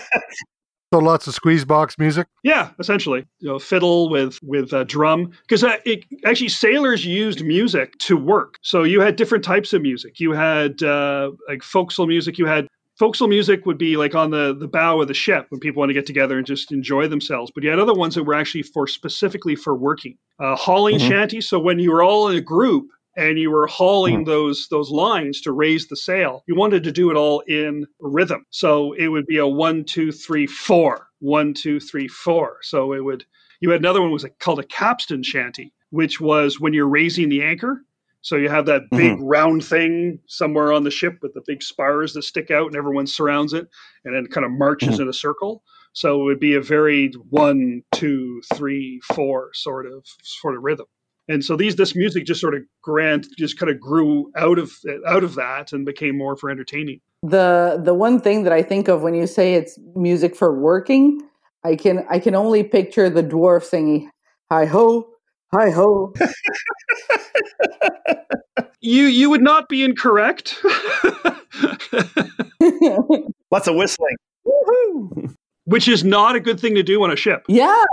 [0.93, 2.27] So lots of squeeze box music.
[2.43, 7.43] Yeah, essentially, you know, fiddle with with a drum because uh, it actually sailors used
[7.43, 8.59] music to work.
[8.61, 10.19] So you had different types of music.
[10.21, 12.37] You had uh, like fo'c'sle music.
[12.37, 12.67] You had
[12.99, 15.89] fo'c'sle music would be like on the the bow of the ship when people want
[15.89, 17.51] to get together and just enjoy themselves.
[17.53, 20.17] But you had other ones that were actually for specifically for working.
[20.39, 21.07] Uh, hauling Mhm.
[21.07, 21.47] shanties.
[21.49, 22.87] So when you were all in a group
[23.17, 27.09] and you were hauling those those lines to raise the sail, you wanted to do
[27.11, 28.45] it all in rhythm.
[28.49, 32.57] So it would be a one, two, three, four, one, two, three, four.
[32.61, 33.25] So it would.
[33.61, 37.41] You had another one was called a capstan shanty, which was when you're raising the
[37.41, 37.84] anchor.
[38.25, 39.23] So you have that big mm-hmm.
[39.23, 43.05] round thing somewhere on the ship with the big spars that stick out, and everyone
[43.05, 43.67] surrounds it,
[44.03, 45.03] and then it kind of marches mm-hmm.
[45.03, 45.61] in a circle.
[45.93, 50.87] So it would be a very one, two, three, four sort of sort of rhythm.
[51.27, 54.71] And so these this music just sort of grand just kind of grew out of
[55.07, 57.01] out of that and became more for entertaining.
[57.21, 61.21] The the one thing that I think of when you say it's music for working,
[61.63, 64.09] I can I can only picture the dwarf singing
[64.51, 65.09] "Hi ho,
[65.53, 66.11] hi ho."
[68.81, 70.57] You you would not be incorrect.
[73.51, 74.15] Lots of whistling.
[74.45, 75.33] Woohoo!
[75.65, 77.43] Which is not a good thing to do on a ship.
[77.47, 77.83] yeah,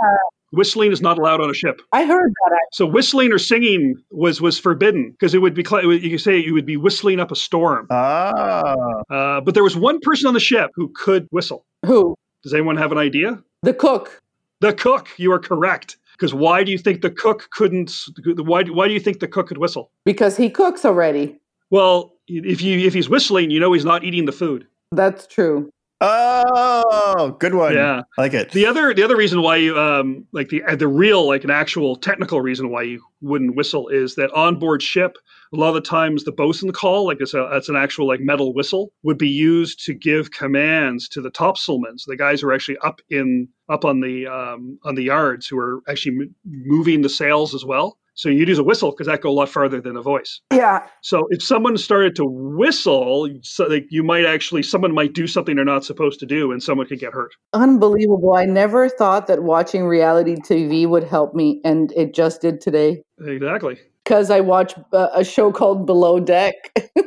[0.51, 1.81] Whistling is not allowed on a ship.
[1.91, 2.59] I heard that.
[2.73, 6.53] So whistling or singing was was forbidden because it would be you could say you
[6.53, 7.87] would be whistling up a storm.
[7.89, 8.75] Ah,
[9.09, 11.65] Uh, but there was one person on the ship who could whistle.
[11.85, 12.15] Who?
[12.43, 13.41] Does anyone have an idea?
[13.63, 14.21] The cook.
[14.59, 15.07] The cook.
[15.17, 15.97] You are correct.
[16.13, 18.05] Because why do you think the cook couldn't?
[18.37, 19.91] Why why do you think the cook could whistle?
[20.05, 21.39] Because he cooks already.
[21.69, 24.67] Well, if you if he's whistling, you know he's not eating the food.
[24.91, 25.69] That's true.
[26.03, 27.73] Oh, good one.
[27.73, 28.01] Yeah.
[28.17, 28.51] I like it.
[28.51, 31.95] The other the other reason why you um like the the real like an actual
[31.95, 35.17] technical reason why you wouldn't whistle is that on board ship
[35.53, 38.19] a lot of the times the bosun call like it's a it's an actual like
[38.19, 42.47] metal whistle would be used to give commands to the topsailmen so the guys who
[42.47, 46.35] are actually up in up on the um, on the yards who are actually m-
[46.45, 49.49] moving the sails as well so you'd use a whistle because that go a lot
[49.49, 50.85] farther than a voice Yeah.
[51.01, 55.55] so if someone started to whistle so like you might actually someone might do something
[55.55, 58.33] they're not supposed to do and someone could get hurt Unbelievable.
[58.35, 63.01] I never thought that watching reality TV would help me, and it just did today.
[63.25, 66.55] exactly Because I watch uh, a show called Below Deck.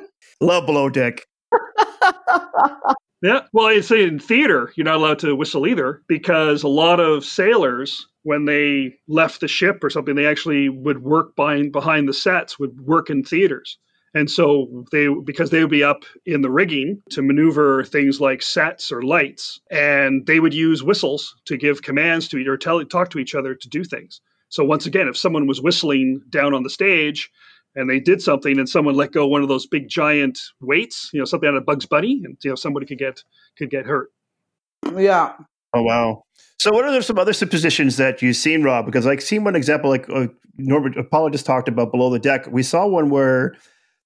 [0.41, 1.23] Love below deck.
[3.23, 7.01] Yeah, well, I'd say in theater, you're not allowed to whistle either because a lot
[7.01, 12.09] of sailors, when they left the ship or something, they actually would work behind behind
[12.09, 13.79] the sets, would work in theaters,
[14.15, 18.43] and so they because they would be up in the rigging to maneuver things like
[18.43, 22.85] sets or lights, and they would use whistles to give commands to each or tell
[22.85, 24.21] talk to each other to do things.
[24.49, 27.31] So once again, if someone was whistling down on the stage,
[27.77, 31.21] and they did something and someone let go one of those big giant weights, you
[31.21, 33.23] know, something out of Bugs Bunny, and you know somebody could get
[33.57, 34.11] could get hurt.
[34.97, 35.35] yeah.
[35.73, 36.26] Oh wow.
[36.59, 38.87] So what are there some other suppositions that you've seen, Rob?
[38.87, 40.27] Because I've seen one example, like uh,
[40.57, 42.47] Norbert Apollo just talked about below the deck.
[42.51, 43.55] We saw one where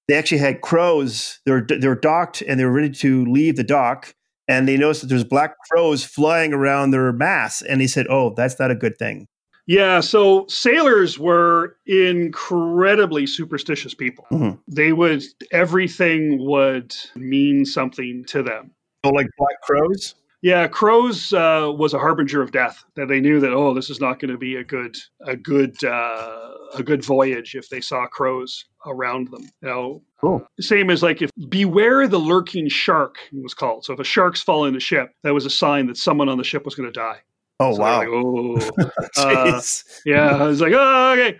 [0.07, 1.39] they actually had crows.
[1.45, 4.13] They were they were docked and they were ready to leave the dock,
[4.47, 8.33] and they noticed that there's black crows flying around their masts, and he said, "Oh,
[8.35, 9.27] that's not a good thing."
[9.67, 14.25] Yeah, so sailors were incredibly superstitious people.
[14.31, 14.59] Mhm.
[14.67, 18.71] They would everything would mean something to them.
[19.03, 20.15] Oh, like black crows.
[20.43, 22.83] Yeah, crows uh, was a harbinger of death.
[22.95, 25.81] That they knew that oh, this is not going to be a good a good
[25.83, 29.43] uh, a good voyage if they saw crows around them.
[29.61, 30.45] You know, Cool.
[30.59, 33.85] same as like if beware the lurking shark was called.
[33.85, 36.43] So if a shark's following the ship, that was a sign that someone on the
[36.43, 37.19] ship was going to die.
[37.59, 37.99] Oh So wow.
[37.99, 39.61] like, oh, Uh,
[40.05, 40.35] yeah.
[40.37, 41.37] I was like, oh, okay.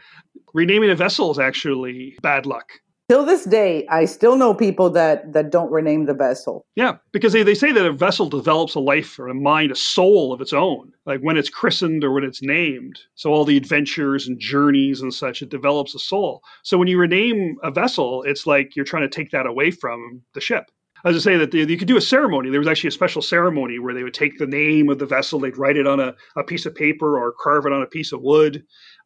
[0.54, 2.70] Renaming a vessel is actually bad luck.
[3.12, 6.66] Till this day, I still know people that that don't rename the vessel.
[6.78, 9.76] Yeah, because they, they say that a vessel develops a life or a mind, a
[9.76, 12.98] soul of its own, like when it's christened or when it's named.
[13.16, 16.42] So all the adventures and journeys and such, it develops a soul.
[16.64, 20.22] So when you rename a vessel, it's like you're trying to take that away from
[20.34, 20.72] the ship.
[21.04, 22.50] I say that the, you could do a ceremony.
[22.50, 25.38] There was actually a special ceremony where they would take the name of the vessel,
[25.38, 28.14] they'd write it on a, a piece of paper or carve it on a piece
[28.14, 28.64] of wood,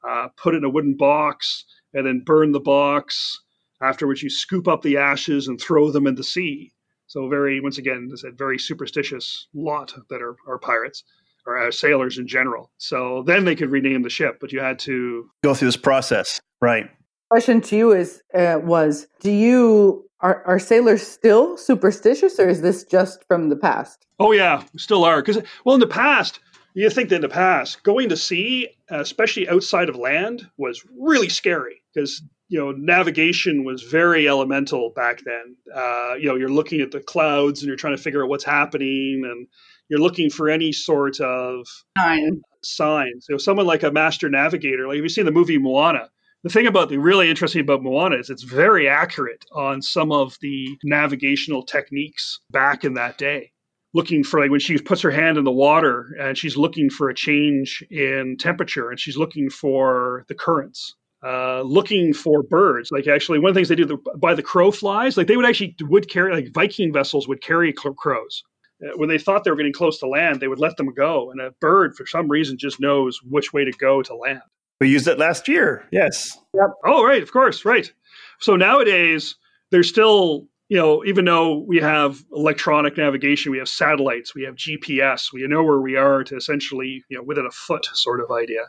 [0.08, 3.42] uh, put it in a wooden box, and then burn the box.
[3.82, 6.72] After which you scoop up the ashes and throw them in the sea.
[7.08, 11.04] So very, once again, as I said, very superstitious lot that are, are pirates
[11.46, 12.72] or uh, sailors in general.
[12.78, 15.30] So then they could rename the ship, but you had to.
[15.44, 16.90] Go through this process, right?
[17.30, 22.62] Question to you is uh, was do you are are sailors still superstitious or is
[22.62, 24.06] this just from the past?
[24.20, 26.40] Oh yeah, still are because well in the past.
[26.74, 30.84] You think that in the past, going to sea, uh, especially outside of land, was
[31.00, 35.56] really scary because you know navigation was very elemental back then.
[35.74, 38.44] Uh, you know, you're looking at the clouds and you're trying to figure out what's
[38.44, 39.48] happening, and
[39.90, 41.68] you're looking for any sort of
[41.98, 42.42] Nine.
[42.64, 43.26] signs.
[43.28, 46.10] You know, someone like a master navigator, like if you see the movie Moana,
[46.44, 50.38] the thing about the really interesting about Moana is it's very accurate on some of
[50.42, 53.52] the navigational techniques back in that day.
[53.96, 57.10] Looking for like when she puts her hand in the water and she's looking for
[57.10, 60.96] a change in temperature and she's looking for the currents.
[61.26, 64.44] Uh, looking for birds, like actually, one of the things they do the, by the
[64.44, 68.44] crow flies, like they would actually would carry, like Viking vessels would carry crows
[68.84, 71.32] uh, when they thought they were getting close to land, they would let them go,
[71.32, 74.42] and a bird, for some reason, just knows which way to go to land.
[74.80, 75.86] We used it last year.
[75.92, 76.38] Yes.
[76.54, 76.70] Yep.
[76.86, 77.92] Oh, right, of course, right.
[78.40, 79.36] So nowadays,
[79.72, 84.56] there's still, you know, even though we have electronic navigation, we have satellites, we have
[84.56, 88.32] GPS, we know where we are to essentially, you know, within a foot sort of
[88.32, 88.66] idea.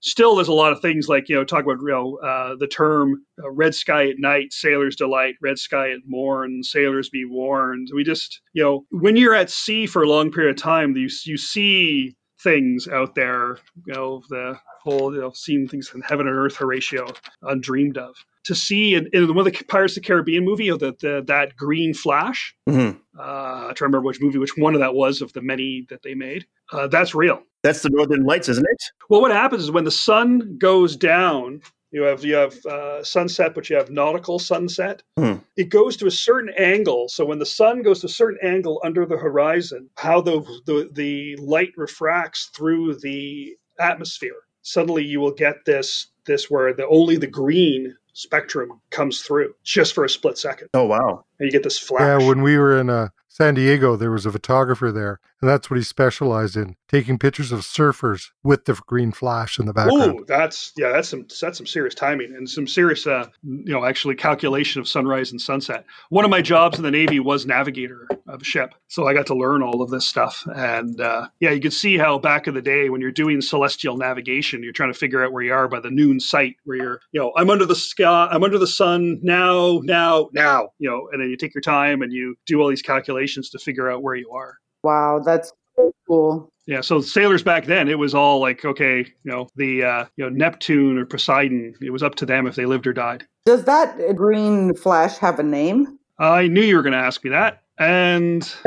[0.00, 2.66] Still, there's a lot of things like, you know, talk about, you know, uh, the
[2.66, 7.88] term uh, red sky at night, sailors delight, red sky at morn, sailors be warned.
[7.94, 11.08] We just, you know, when you're at sea for a long period of time, you,
[11.24, 16.26] you see things out there, you know, the whole, you know, seeing things in heaven
[16.26, 17.06] and earth Horatio
[17.42, 18.16] undreamed of.
[18.44, 20.96] to see in, in one of the Pirates of the Caribbean movie, you know, the,
[21.00, 22.54] the, that green flash.
[22.66, 22.98] Mhm.
[23.18, 25.86] Uh, I try to remember which movie, which one of that was of the many
[25.90, 26.46] that they made.
[26.72, 27.42] Uh, that's real.
[27.62, 28.82] That's the Northern Lights, isn't it?
[29.08, 33.54] Well, what happens is when the sun goes down, you have you have uh, sunset,
[33.54, 35.02] but you have nautical sunset.
[35.18, 35.34] Hmm.
[35.56, 37.08] It goes to a certain angle.
[37.08, 40.88] So when the sun goes to a certain angle under the horizon, how the the,
[40.92, 47.16] the light refracts through the atmosphere, suddenly you will get this this where the only
[47.16, 51.24] the green spectrum comes through just for a split second, Oh wow.
[51.38, 52.02] and you get this flash.
[52.20, 55.70] Yeah, when we were in uh, San Diego, there was a photographer there, and that's
[55.70, 60.20] what he specialized in taking pictures of surfers with the green flash in the background.
[60.20, 63.84] Ooh, that's yeah, that's some that's some serious timing and some serious uh, you know
[63.84, 65.84] actually calculation of sunrise and sunset.
[66.10, 69.26] One of my jobs in the Navy was navigator of a ship, so I got
[69.26, 70.46] to learn all of this stuff.
[70.54, 73.96] And uh, yeah, you can see how back in the day when you're doing celestial
[73.96, 77.00] navigation, you're trying to figure out where you are by the noon sight, where you're
[77.12, 81.08] you know I'm under the sky, I'm under the sun now, now, now, you know,
[81.12, 84.02] and then you take your time and you do all these calculations to figure out
[84.02, 84.56] where you are.
[84.82, 86.52] Wow, that's so cool.
[86.66, 90.24] Yeah, so sailors back then, it was all like, okay, you know, the uh, you
[90.24, 93.26] know Neptune or Poseidon, it was up to them if they lived or died.
[93.46, 95.98] Does that green flash have a name?
[96.18, 98.46] I knew you were going to ask me that, and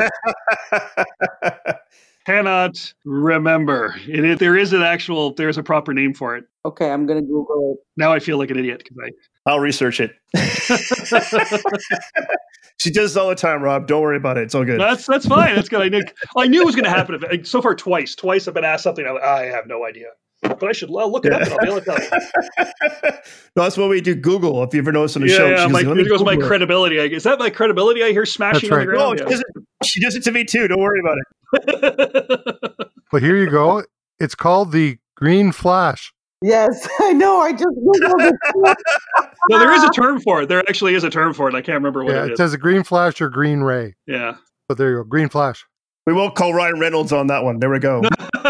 [2.25, 3.95] cannot remember.
[4.07, 6.45] It, it- there is an actual, there is a proper name for it.
[6.65, 7.85] Okay, I'm gonna Google it.
[7.97, 9.11] Now I feel like an idiot because
[9.45, 10.11] I'll research it.
[12.83, 13.87] she does this all the time, Rob.
[13.87, 14.43] Don't worry about it.
[14.43, 14.79] It's all good.
[14.79, 15.55] that's that's fine.
[15.55, 15.81] That's good.
[15.81, 16.03] I knew
[16.37, 17.43] I knew it was going to happen.
[17.45, 19.05] So far, twice, twice I've been asked something.
[19.05, 20.07] I, I have no idea,
[20.41, 23.11] but I should I'll look it up and I'll be able to tell you.
[23.11, 23.11] no,
[23.63, 24.15] that's what we do.
[24.15, 24.61] Google.
[24.63, 25.63] If you ever notice on the Yeah, show, yeah.
[25.63, 26.99] she's My, like, there goes my it." credibility.
[26.99, 28.03] I- Is that my credibility?
[28.03, 28.97] I hear smashing That's on the right.
[28.97, 29.19] No, ground.
[29.19, 30.67] she does, it, she does it to me too.
[30.67, 32.87] Don't worry about it.
[33.11, 33.83] But here you go.
[34.19, 36.12] It's called the green flash.
[36.43, 37.39] Yes, I know.
[37.39, 37.65] I just
[39.49, 40.49] no, there is a term for it.
[40.49, 41.55] There actually is a term for it.
[41.55, 42.17] I can't remember what it is.
[42.17, 42.37] Yeah, it it is.
[42.37, 43.95] says a green flash or green ray.
[44.07, 44.35] Yeah.
[44.67, 45.65] But there you go, green flash.
[46.05, 47.59] We won't call Ryan Reynolds on that one.
[47.59, 48.01] There we go.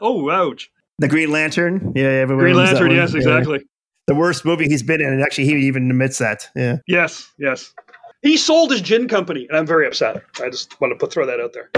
[0.00, 0.70] oh, ouch.
[1.00, 1.92] The Green Lantern.
[1.96, 2.88] Yeah, everyone Green knows that Lantern.
[2.88, 2.96] one.
[2.96, 3.18] Yes, Yeah.
[3.18, 3.64] exactly.
[4.06, 6.48] The worst movie he's been in, and actually, he even admits that.
[6.54, 6.76] Yeah.
[6.86, 7.72] Yes, yes.
[8.22, 10.22] He sold his gin company, and I'm very upset.
[10.42, 11.70] I just want to put throw that out there.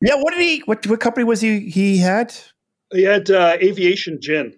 [0.00, 0.14] Yeah.
[0.14, 0.60] What did he?
[0.66, 1.68] What what company was he?
[1.68, 2.34] He had.
[2.92, 4.54] He had uh, aviation gin.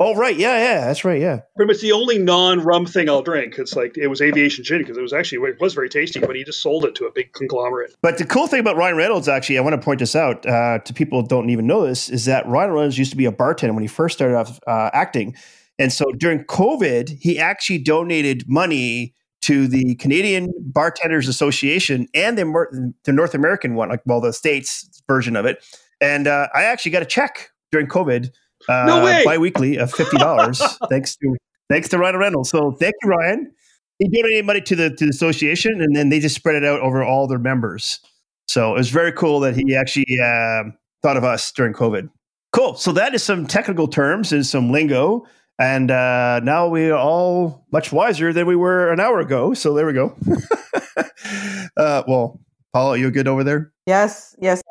[0.00, 0.36] Oh right.
[0.36, 0.56] Yeah.
[0.58, 0.86] Yeah.
[0.86, 1.20] That's right.
[1.20, 1.40] Yeah.
[1.56, 3.58] Pretty much the only non-rum thing I'll drink.
[3.58, 6.36] It's like it was aviation gin because it was actually it was very tasty, but
[6.36, 7.94] he just sold it to a big conglomerate.
[8.00, 10.78] But the cool thing about Ryan Reynolds, actually, I want to point this out uh,
[10.78, 13.32] to people who don't even know this, is that Ryan Reynolds used to be a
[13.32, 15.34] bartender when he first started off uh, acting.
[15.80, 22.92] And so during COVID, he actually donated money to the Canadian Bartenders Association and the,
[23.04, 25.64] the North American one, like well, the States version of it.
[26.00, 28.30] And uh, I actually got a check during COVID,
[28.68, 29.22] uh, No way!
[29.24, 31.36] bi-weekly of fifty dollars, thanks to
[31.68, 32.50] thanks to Ryan Reynolds.
[32.50, 33.52] So thank you, Ryan.
[33.98, 36.80] He donated money to the to the association, and then they just spread it out
[36.80, 38.00] over all their members.
[38.46, 42.08] So it was very cool that he actually um thought of us during COVID.
[42.52, 42.74] Cool.
[42.74, 45.26] So that is some technical terms and some lingo.
[45.60, 49.54] And uh, now we are all much wiser than we were an hour ago.
[49.54, 50.16] So there we go.
[51.76, 52.40] uh, well,
[52.72, 53.72] Paul, are you good over there?
[53.86, 54.62] Yes, yes.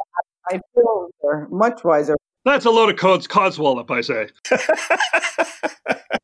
[0.49, 1.09] I feel
[1.49, 2.15] much wiser.
[2.47, 4.29] That's a load of cods, codswallop, I say.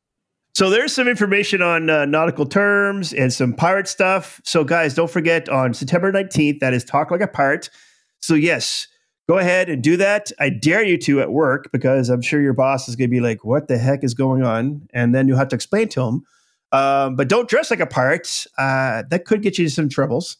[0.55, 4.39] So there's some information on uh, nautical terms and some pirate stuff.
[4.43, 7.71] So guys, don't forget on September 19th, that is Talk Like a Pirate.
[8.19, 8.87] So yes,
[9.27, 10.31] go ahead and do that.
[10.39, 13.19] I dare you to at work because I'm sure your boss is going to be
[13.19, 16.23] like, "What the heck is going on?" And then you'll have to explain to him.
[16.71, 18.45] Um, but don't dress like a pirate.
[18.55, 20.37] Uh, that could get you some troubles.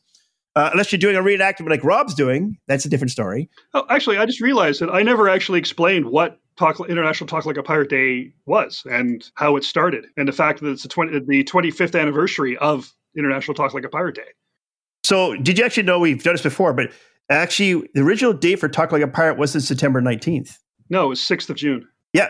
[0.56, 3.50] Uh, unless you're doing a reenactment like Rob's doing, that's a different story.
[3.74, 7.58] Oh, actually, I just realized that I never actually explained what Talk International Talk Like
[7.58, 11.20] a Pirate Day was and how it started, and the fact that it's the 20,
[11.22, 14.30] the 25th anniversary of International Talk Like a Pirate Day.
[15.04, 16.74] So, did you actually know we've done this before?
[16.74, 16.92] But
[17.30, 20.60] actually, the original date for Talk Like a Pirate was September 19th.
[20.90, 21.88] No, it was 6th of June.
[22.14, 22.30] Yeah,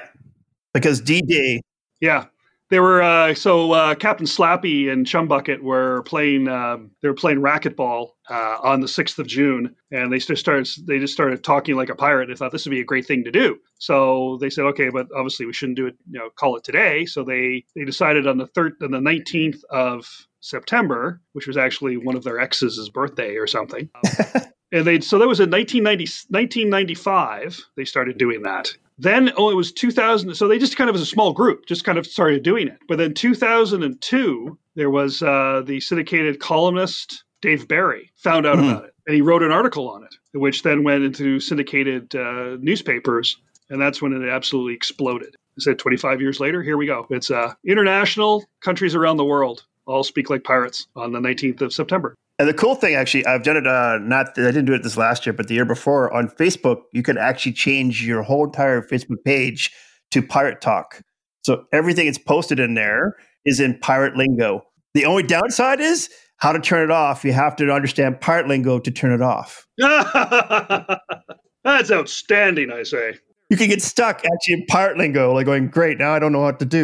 [0.74, 1.62] because D Day.
[2.00, 2.26] Yeah.
[2.74, 6.48] They were uh, so uh, Captain Slappy and Chumbucket were playing.
[6.48, 10.68] Um, they were playing racquetball uh, on the sixth of June, and they just started.
[10.88, 12.30] They just started talking like a pirate.
[12.30, 13.60] They thought this would be a great thing to do.
[13.78, 15.96] So they said, okay, but obviously we shouldn't do it.
[16.10, 17.06] You know, call it today.
[17.06, 20.08] So they they decided on the third, on the nineteenth of
[20.40, 23.88] September, which was actually one of their exes' birthday or something.
[24.74, 28.76] And they so that was in 1990, 1995 they started doing that.
[28.98, 31.84] Then oh it was 2000 so they just kind of as a small group just
[31.84, 32.78] kind of started doing it.
[32.88, 38.72] But then 2002 there was uh, the syndicated columnist Dave Barry found out Mhm.
[38.72, 42.58] about it and he wrote an article on it which then went into syndicated uh,
[42.60, 43.38] newspapers
[43.70, 45.36] and that's when it absolutely exploded.
[45.58, 47.06] I said 25 years later here we go.
[47.10, 51.74] It's uh, international countries around the world all speak like pirates on the 19th of
[51.74, 52.16] September.
[52.40, 53.68] And the cool thing, actually, I've done it.
[53.68, 56.82] Uh, not I didn't do it this last year, but the year before on Facebook,
[56.92, 59.72] you can actually change your whole entire Facebook page
[60.12, 61.02] to Pirate Talk.
[61.44, 63.16] So everything that's posted in there
[63.46, 64.64] is in pirate lingo.
[64.94, 67.24] The only downside is how to turn it off.
[67.24, 69.68] You have to understand pirate lingo to turn it off.
[71.64, 73.16] That's outstanding, I say.
[73.50, 76.42] You can get stuck actually in pirate lingo, like going, "Great, now I don't know
[76.42, 76.84] what to do."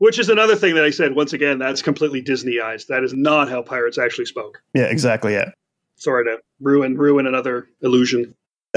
[0.00, 1.14] Which is another thing that I said.
[1.14, 2.86] Once again, that's completely Disneyized.
[2.86, 4.62] That is not how pirates actually spoke.
[4.72, 5.34] Yeah, exactly.
[5.34, 5.50] Yeah.
[5.96, 8.34] Sorry to ruin ruin another illusion.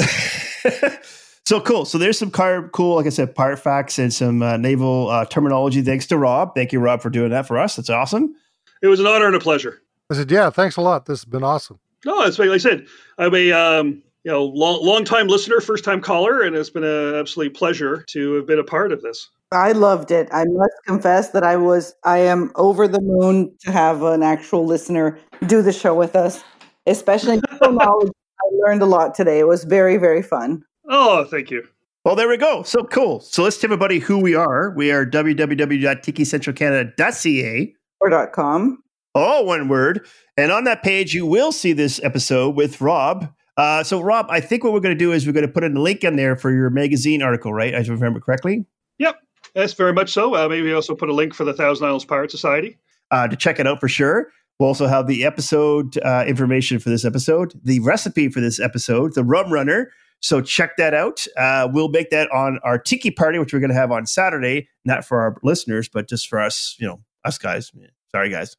[1.46, 1.86] so cool.
[1.86, 5.24] So there's some car, cool, like I said, pirate facts and some uh, naval uh,
[5.24, 5.82] terminology.
[5.82, 6.56] Thanks to Rob.
[6.56, 7.78] Thank you, Rob, for doing that for us.
[7.78, 8.36] That's awesome.
[8.82, 9.82] It was an honor and a pleasure.
[10.10, 11.06] I said, yeah, thanks a lot.
[11.06, 11.80] This has been awesome.
[12.06, 12.86] No, it's like I said,
[13.18, 16.84] I'm a um, you know long long time listener, first time caller, and it's been
[16.84, 19.28] an absolute pleasure to have been a part of this.
[19.52, 20.28] I loved it.
[20.32, 24.66] I must confess that I was I am over the moon to have an actual
[24.66, 26.42] listener do the show with us,
[26.88, 28.12] especially knowledge.
[28.12, 29.40] I learned a lot today.
[29.40, 30.64] It was very very fun.
[30.90, 31.68] Oh, thank you.
[32.06, 32.64] Well, there we go.
[32.64, 33.22] So cool.
[33.22, 34.74] So let's tell everybody who we are.
[34.76, 38.84] We are www.tikicentralcanada.ca or dot .com.
[39.16, 40.06] All one word.
[40.36, 43.34] And on that page, you will see this episode with Rob.
[43.56, 45.64] Uh, so, Rob, I think what we're going to do is we're going to put
[45.64, 47.74] a link in there for your magazine article, right?
[47.74, 48.66] As I remember correctly.
[48.98, 49.20] Yep.
[49.56, 50.36] Yes, very much so.
[50.36, 52.78] Uh, maybe also put a link for the Thousand Islands Pirate Society.
[53.12, 54.32] Uh, to check it out for sure.
[54.60, 59.14] We'll also have the episode uh, information for this episode, the recipe for this episode,
[59.14, 59.92] the rum runner.
[60.22, 61.26] So check that out.
[61.38, 64.70] Uh, we'll make that on our tiki party, which we're going to have on Saturday,
[64.86, 67.72] not for our listeners, but just for us, you know, us guys.
[68.10, 68.56] Sorry, guys.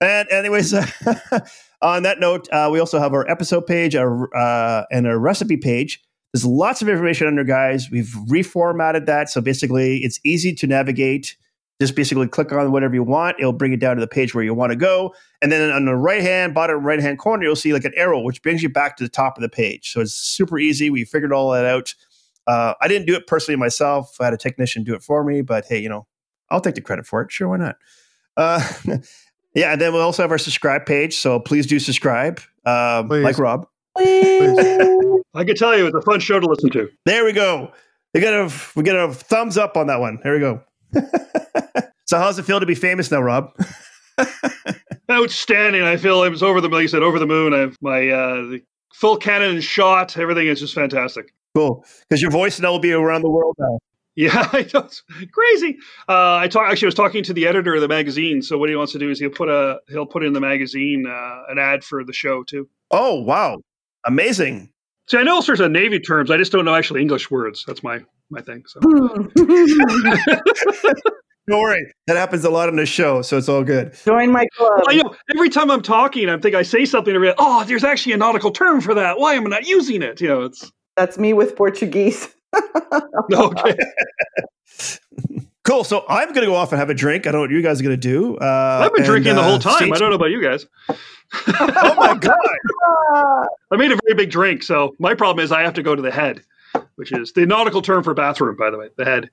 [0.00, 0.74] And anyways,
[1.82, 5.56] on that note, uh, we also have our episode page our, uh, and our recipe
[5.56, 6.02] page.
[6.32, 7.90] There's lots of information under, guys.
[7.90, 9.30] We've reformatted that.
[9.30, 11.36] So basically, it's easy to navigate.
[11.80, 13.36] Just basically click on whatever you want.
[13.38, 15.14] It'll bring you down to the page where you want to go.
[15.42, 18.20] And then on the right hand, bottom right hand corner, you'll see like an arrow,
[18.20, 19.92] which brings you back to the top of the page.
[19.92, 20.88] So it's super easy.
[20.88, 21.94] We figured all that out.
[22.46, 24.16] Uh, I didn't do it personally myself.
[24.20, 26.06] I had a technician do it for me, but hey, you know,
[26.50, 27.30] I'll take the credit for it.
[27.30, 27.76] Sure, why not?
[28.36, 28.66] Uh,
[29.56, 31.16] yeah, and then we'll also have our subscribe page.
[31.16, 33.66] So please do subscribe, um, like Rob.
[33.96, 34.58] Please.
[35.34, 36.90] I can tell you, it's a fun show to listen to.
[37.06, 37.72] There we go.
[38.12, 40.20] We got a we got a thumbs up on that one.
[40.22, 40.62] There we go.
[42.06, 43.50] so how's it feel to be famous now, Rob?
[45.10, 45.82] Outstanding.
[45.82, 47.54] I feel I was over the like you said over the moon.
[47.54, 48.58] I have my uh,
[48.92, 50.18] full cannon shot.
[50.18, 51.32] Everything is just fantastic.
[51.54, 53.78] Cool, because your voice now will be around the world now.
[54.16, 54.80] Yeah, I know.
[54.80, 55.76] It's crazy.
[56.08, 58.42] Uh, I talk, actually I was talking to the editor of the magazine.
[58.42, 61.06] So what he wants to do is he'll put a he'll put in the magazine
[61.06, 62.68] uh, an ad for the show too.
[62.90, 63.58] Oh wow,
[64.04, 64.72] amazing!
[65.08, 66.30] See, I know all sorts of Navy terms.
[66.30, 67.64] I just don't know actually English words.
[67.66, 68.00] That's my
[68.30, 68.64] my thing.
[68.66, 68.80] So.
[71.48, 73.94] Don't worry, that happens a lot on the show, so it's all good.
[74.04, 74.82] Join my club.
[74.84, 77.62] Well, you know, every time I'm talking, I'm thinking I say something and realize, oh,
[77.62, 79.20] there's actually a nautical term for that.
[79.20, 80.20] Why am I not using it?
[80.20, 82.34] You know, it's That's me with Portuguese.
[83.32, 83.76] okay.
[85.66, 85.82] Cool.
[85.82, 87.26] So I'm going to go off and have a drink.
[87.26, 88.36] I don't know what you guys are going to do.
[88.36, 89.78] Uh, I've been and, drinking the uh, whole time.
[89.78, 90.66] stay I don't know about you guys.
[91.48, 92.36] oh my god!
[93.72, 96.02] I made a very big drink, so my problem is I have to go to
[96.02, 96.42] the head,
[96.94, 98.90] which is the nautical term for bathroom, by the way.
[98.96, 99.30] The head.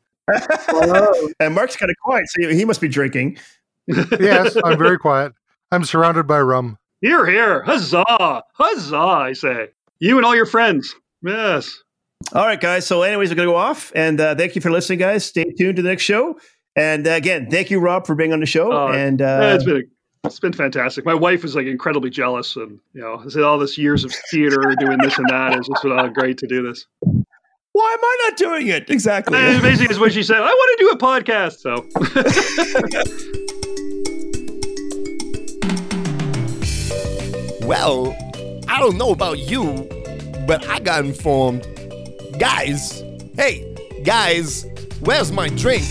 [1.39, 3.37] and Mark's kind of quiet, so he must be drinking.
[3.87, 5.33] yes, I'm very quiet.
[5.71, 6.79] I'm surrounded by rum.
[7.01, 8.97] Here, here, huzzah, huzzah!
[8.97, 9.69] I say,
[9.99, 10.95] you and all your friends.
[11.21, 11.82] Yes.
[12.31, 12.85] All right, guys.
[12.87, 15.25] So, anyways, we're going to go off, and uh, thank you for listening, guys.
[15.25, 16.37] Stay tuned to the next show.
[16.75, 18.71] And uh, again, thank you, Rob, for being on the show.
[18.71, 19.83] Oh, and Yeah, uh, it's been
[20.23, 21.05] it's been fantastic.
[21.05, 24.11] My wife is like incredibly jealous, and you know, I said all this years of
[24.31, 25.57] theater, doing this and that.
[25.57, 26.85] It's just been all great to do this.
[27.01, 28.89] why am I not doing it?
[28.89, 29.37] Exactly.
[29.37, 30.37] And basically, is what she said.
[30.37, 31.59] I want to do a podcast.
[31.59, 31.85] So
[37.67, 38.15] Well,
[38.67, 39.87] I don't know about you,
[40.45, 41.65] but I got informed.
[42.39, 43.03] Guys,
[43.35, 44.65] hey, guys,
[45.01, 45.83] where's my drink?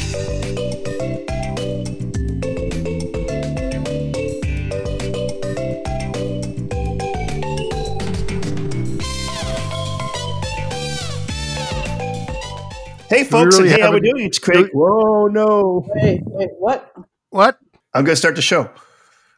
[13.09, 14.27] hey, folks, really and hey, how we doing?
[14.27, 14.71] It's Craig.
[14.73, 15.87] Whoa, no!
[15.95, 16.93] Wait, wait, what?
[17.31, 17.59] What?
[17.95, 18.69] I'm going to start the show.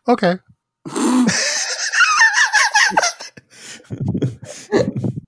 [0.08, 0.38] Okay.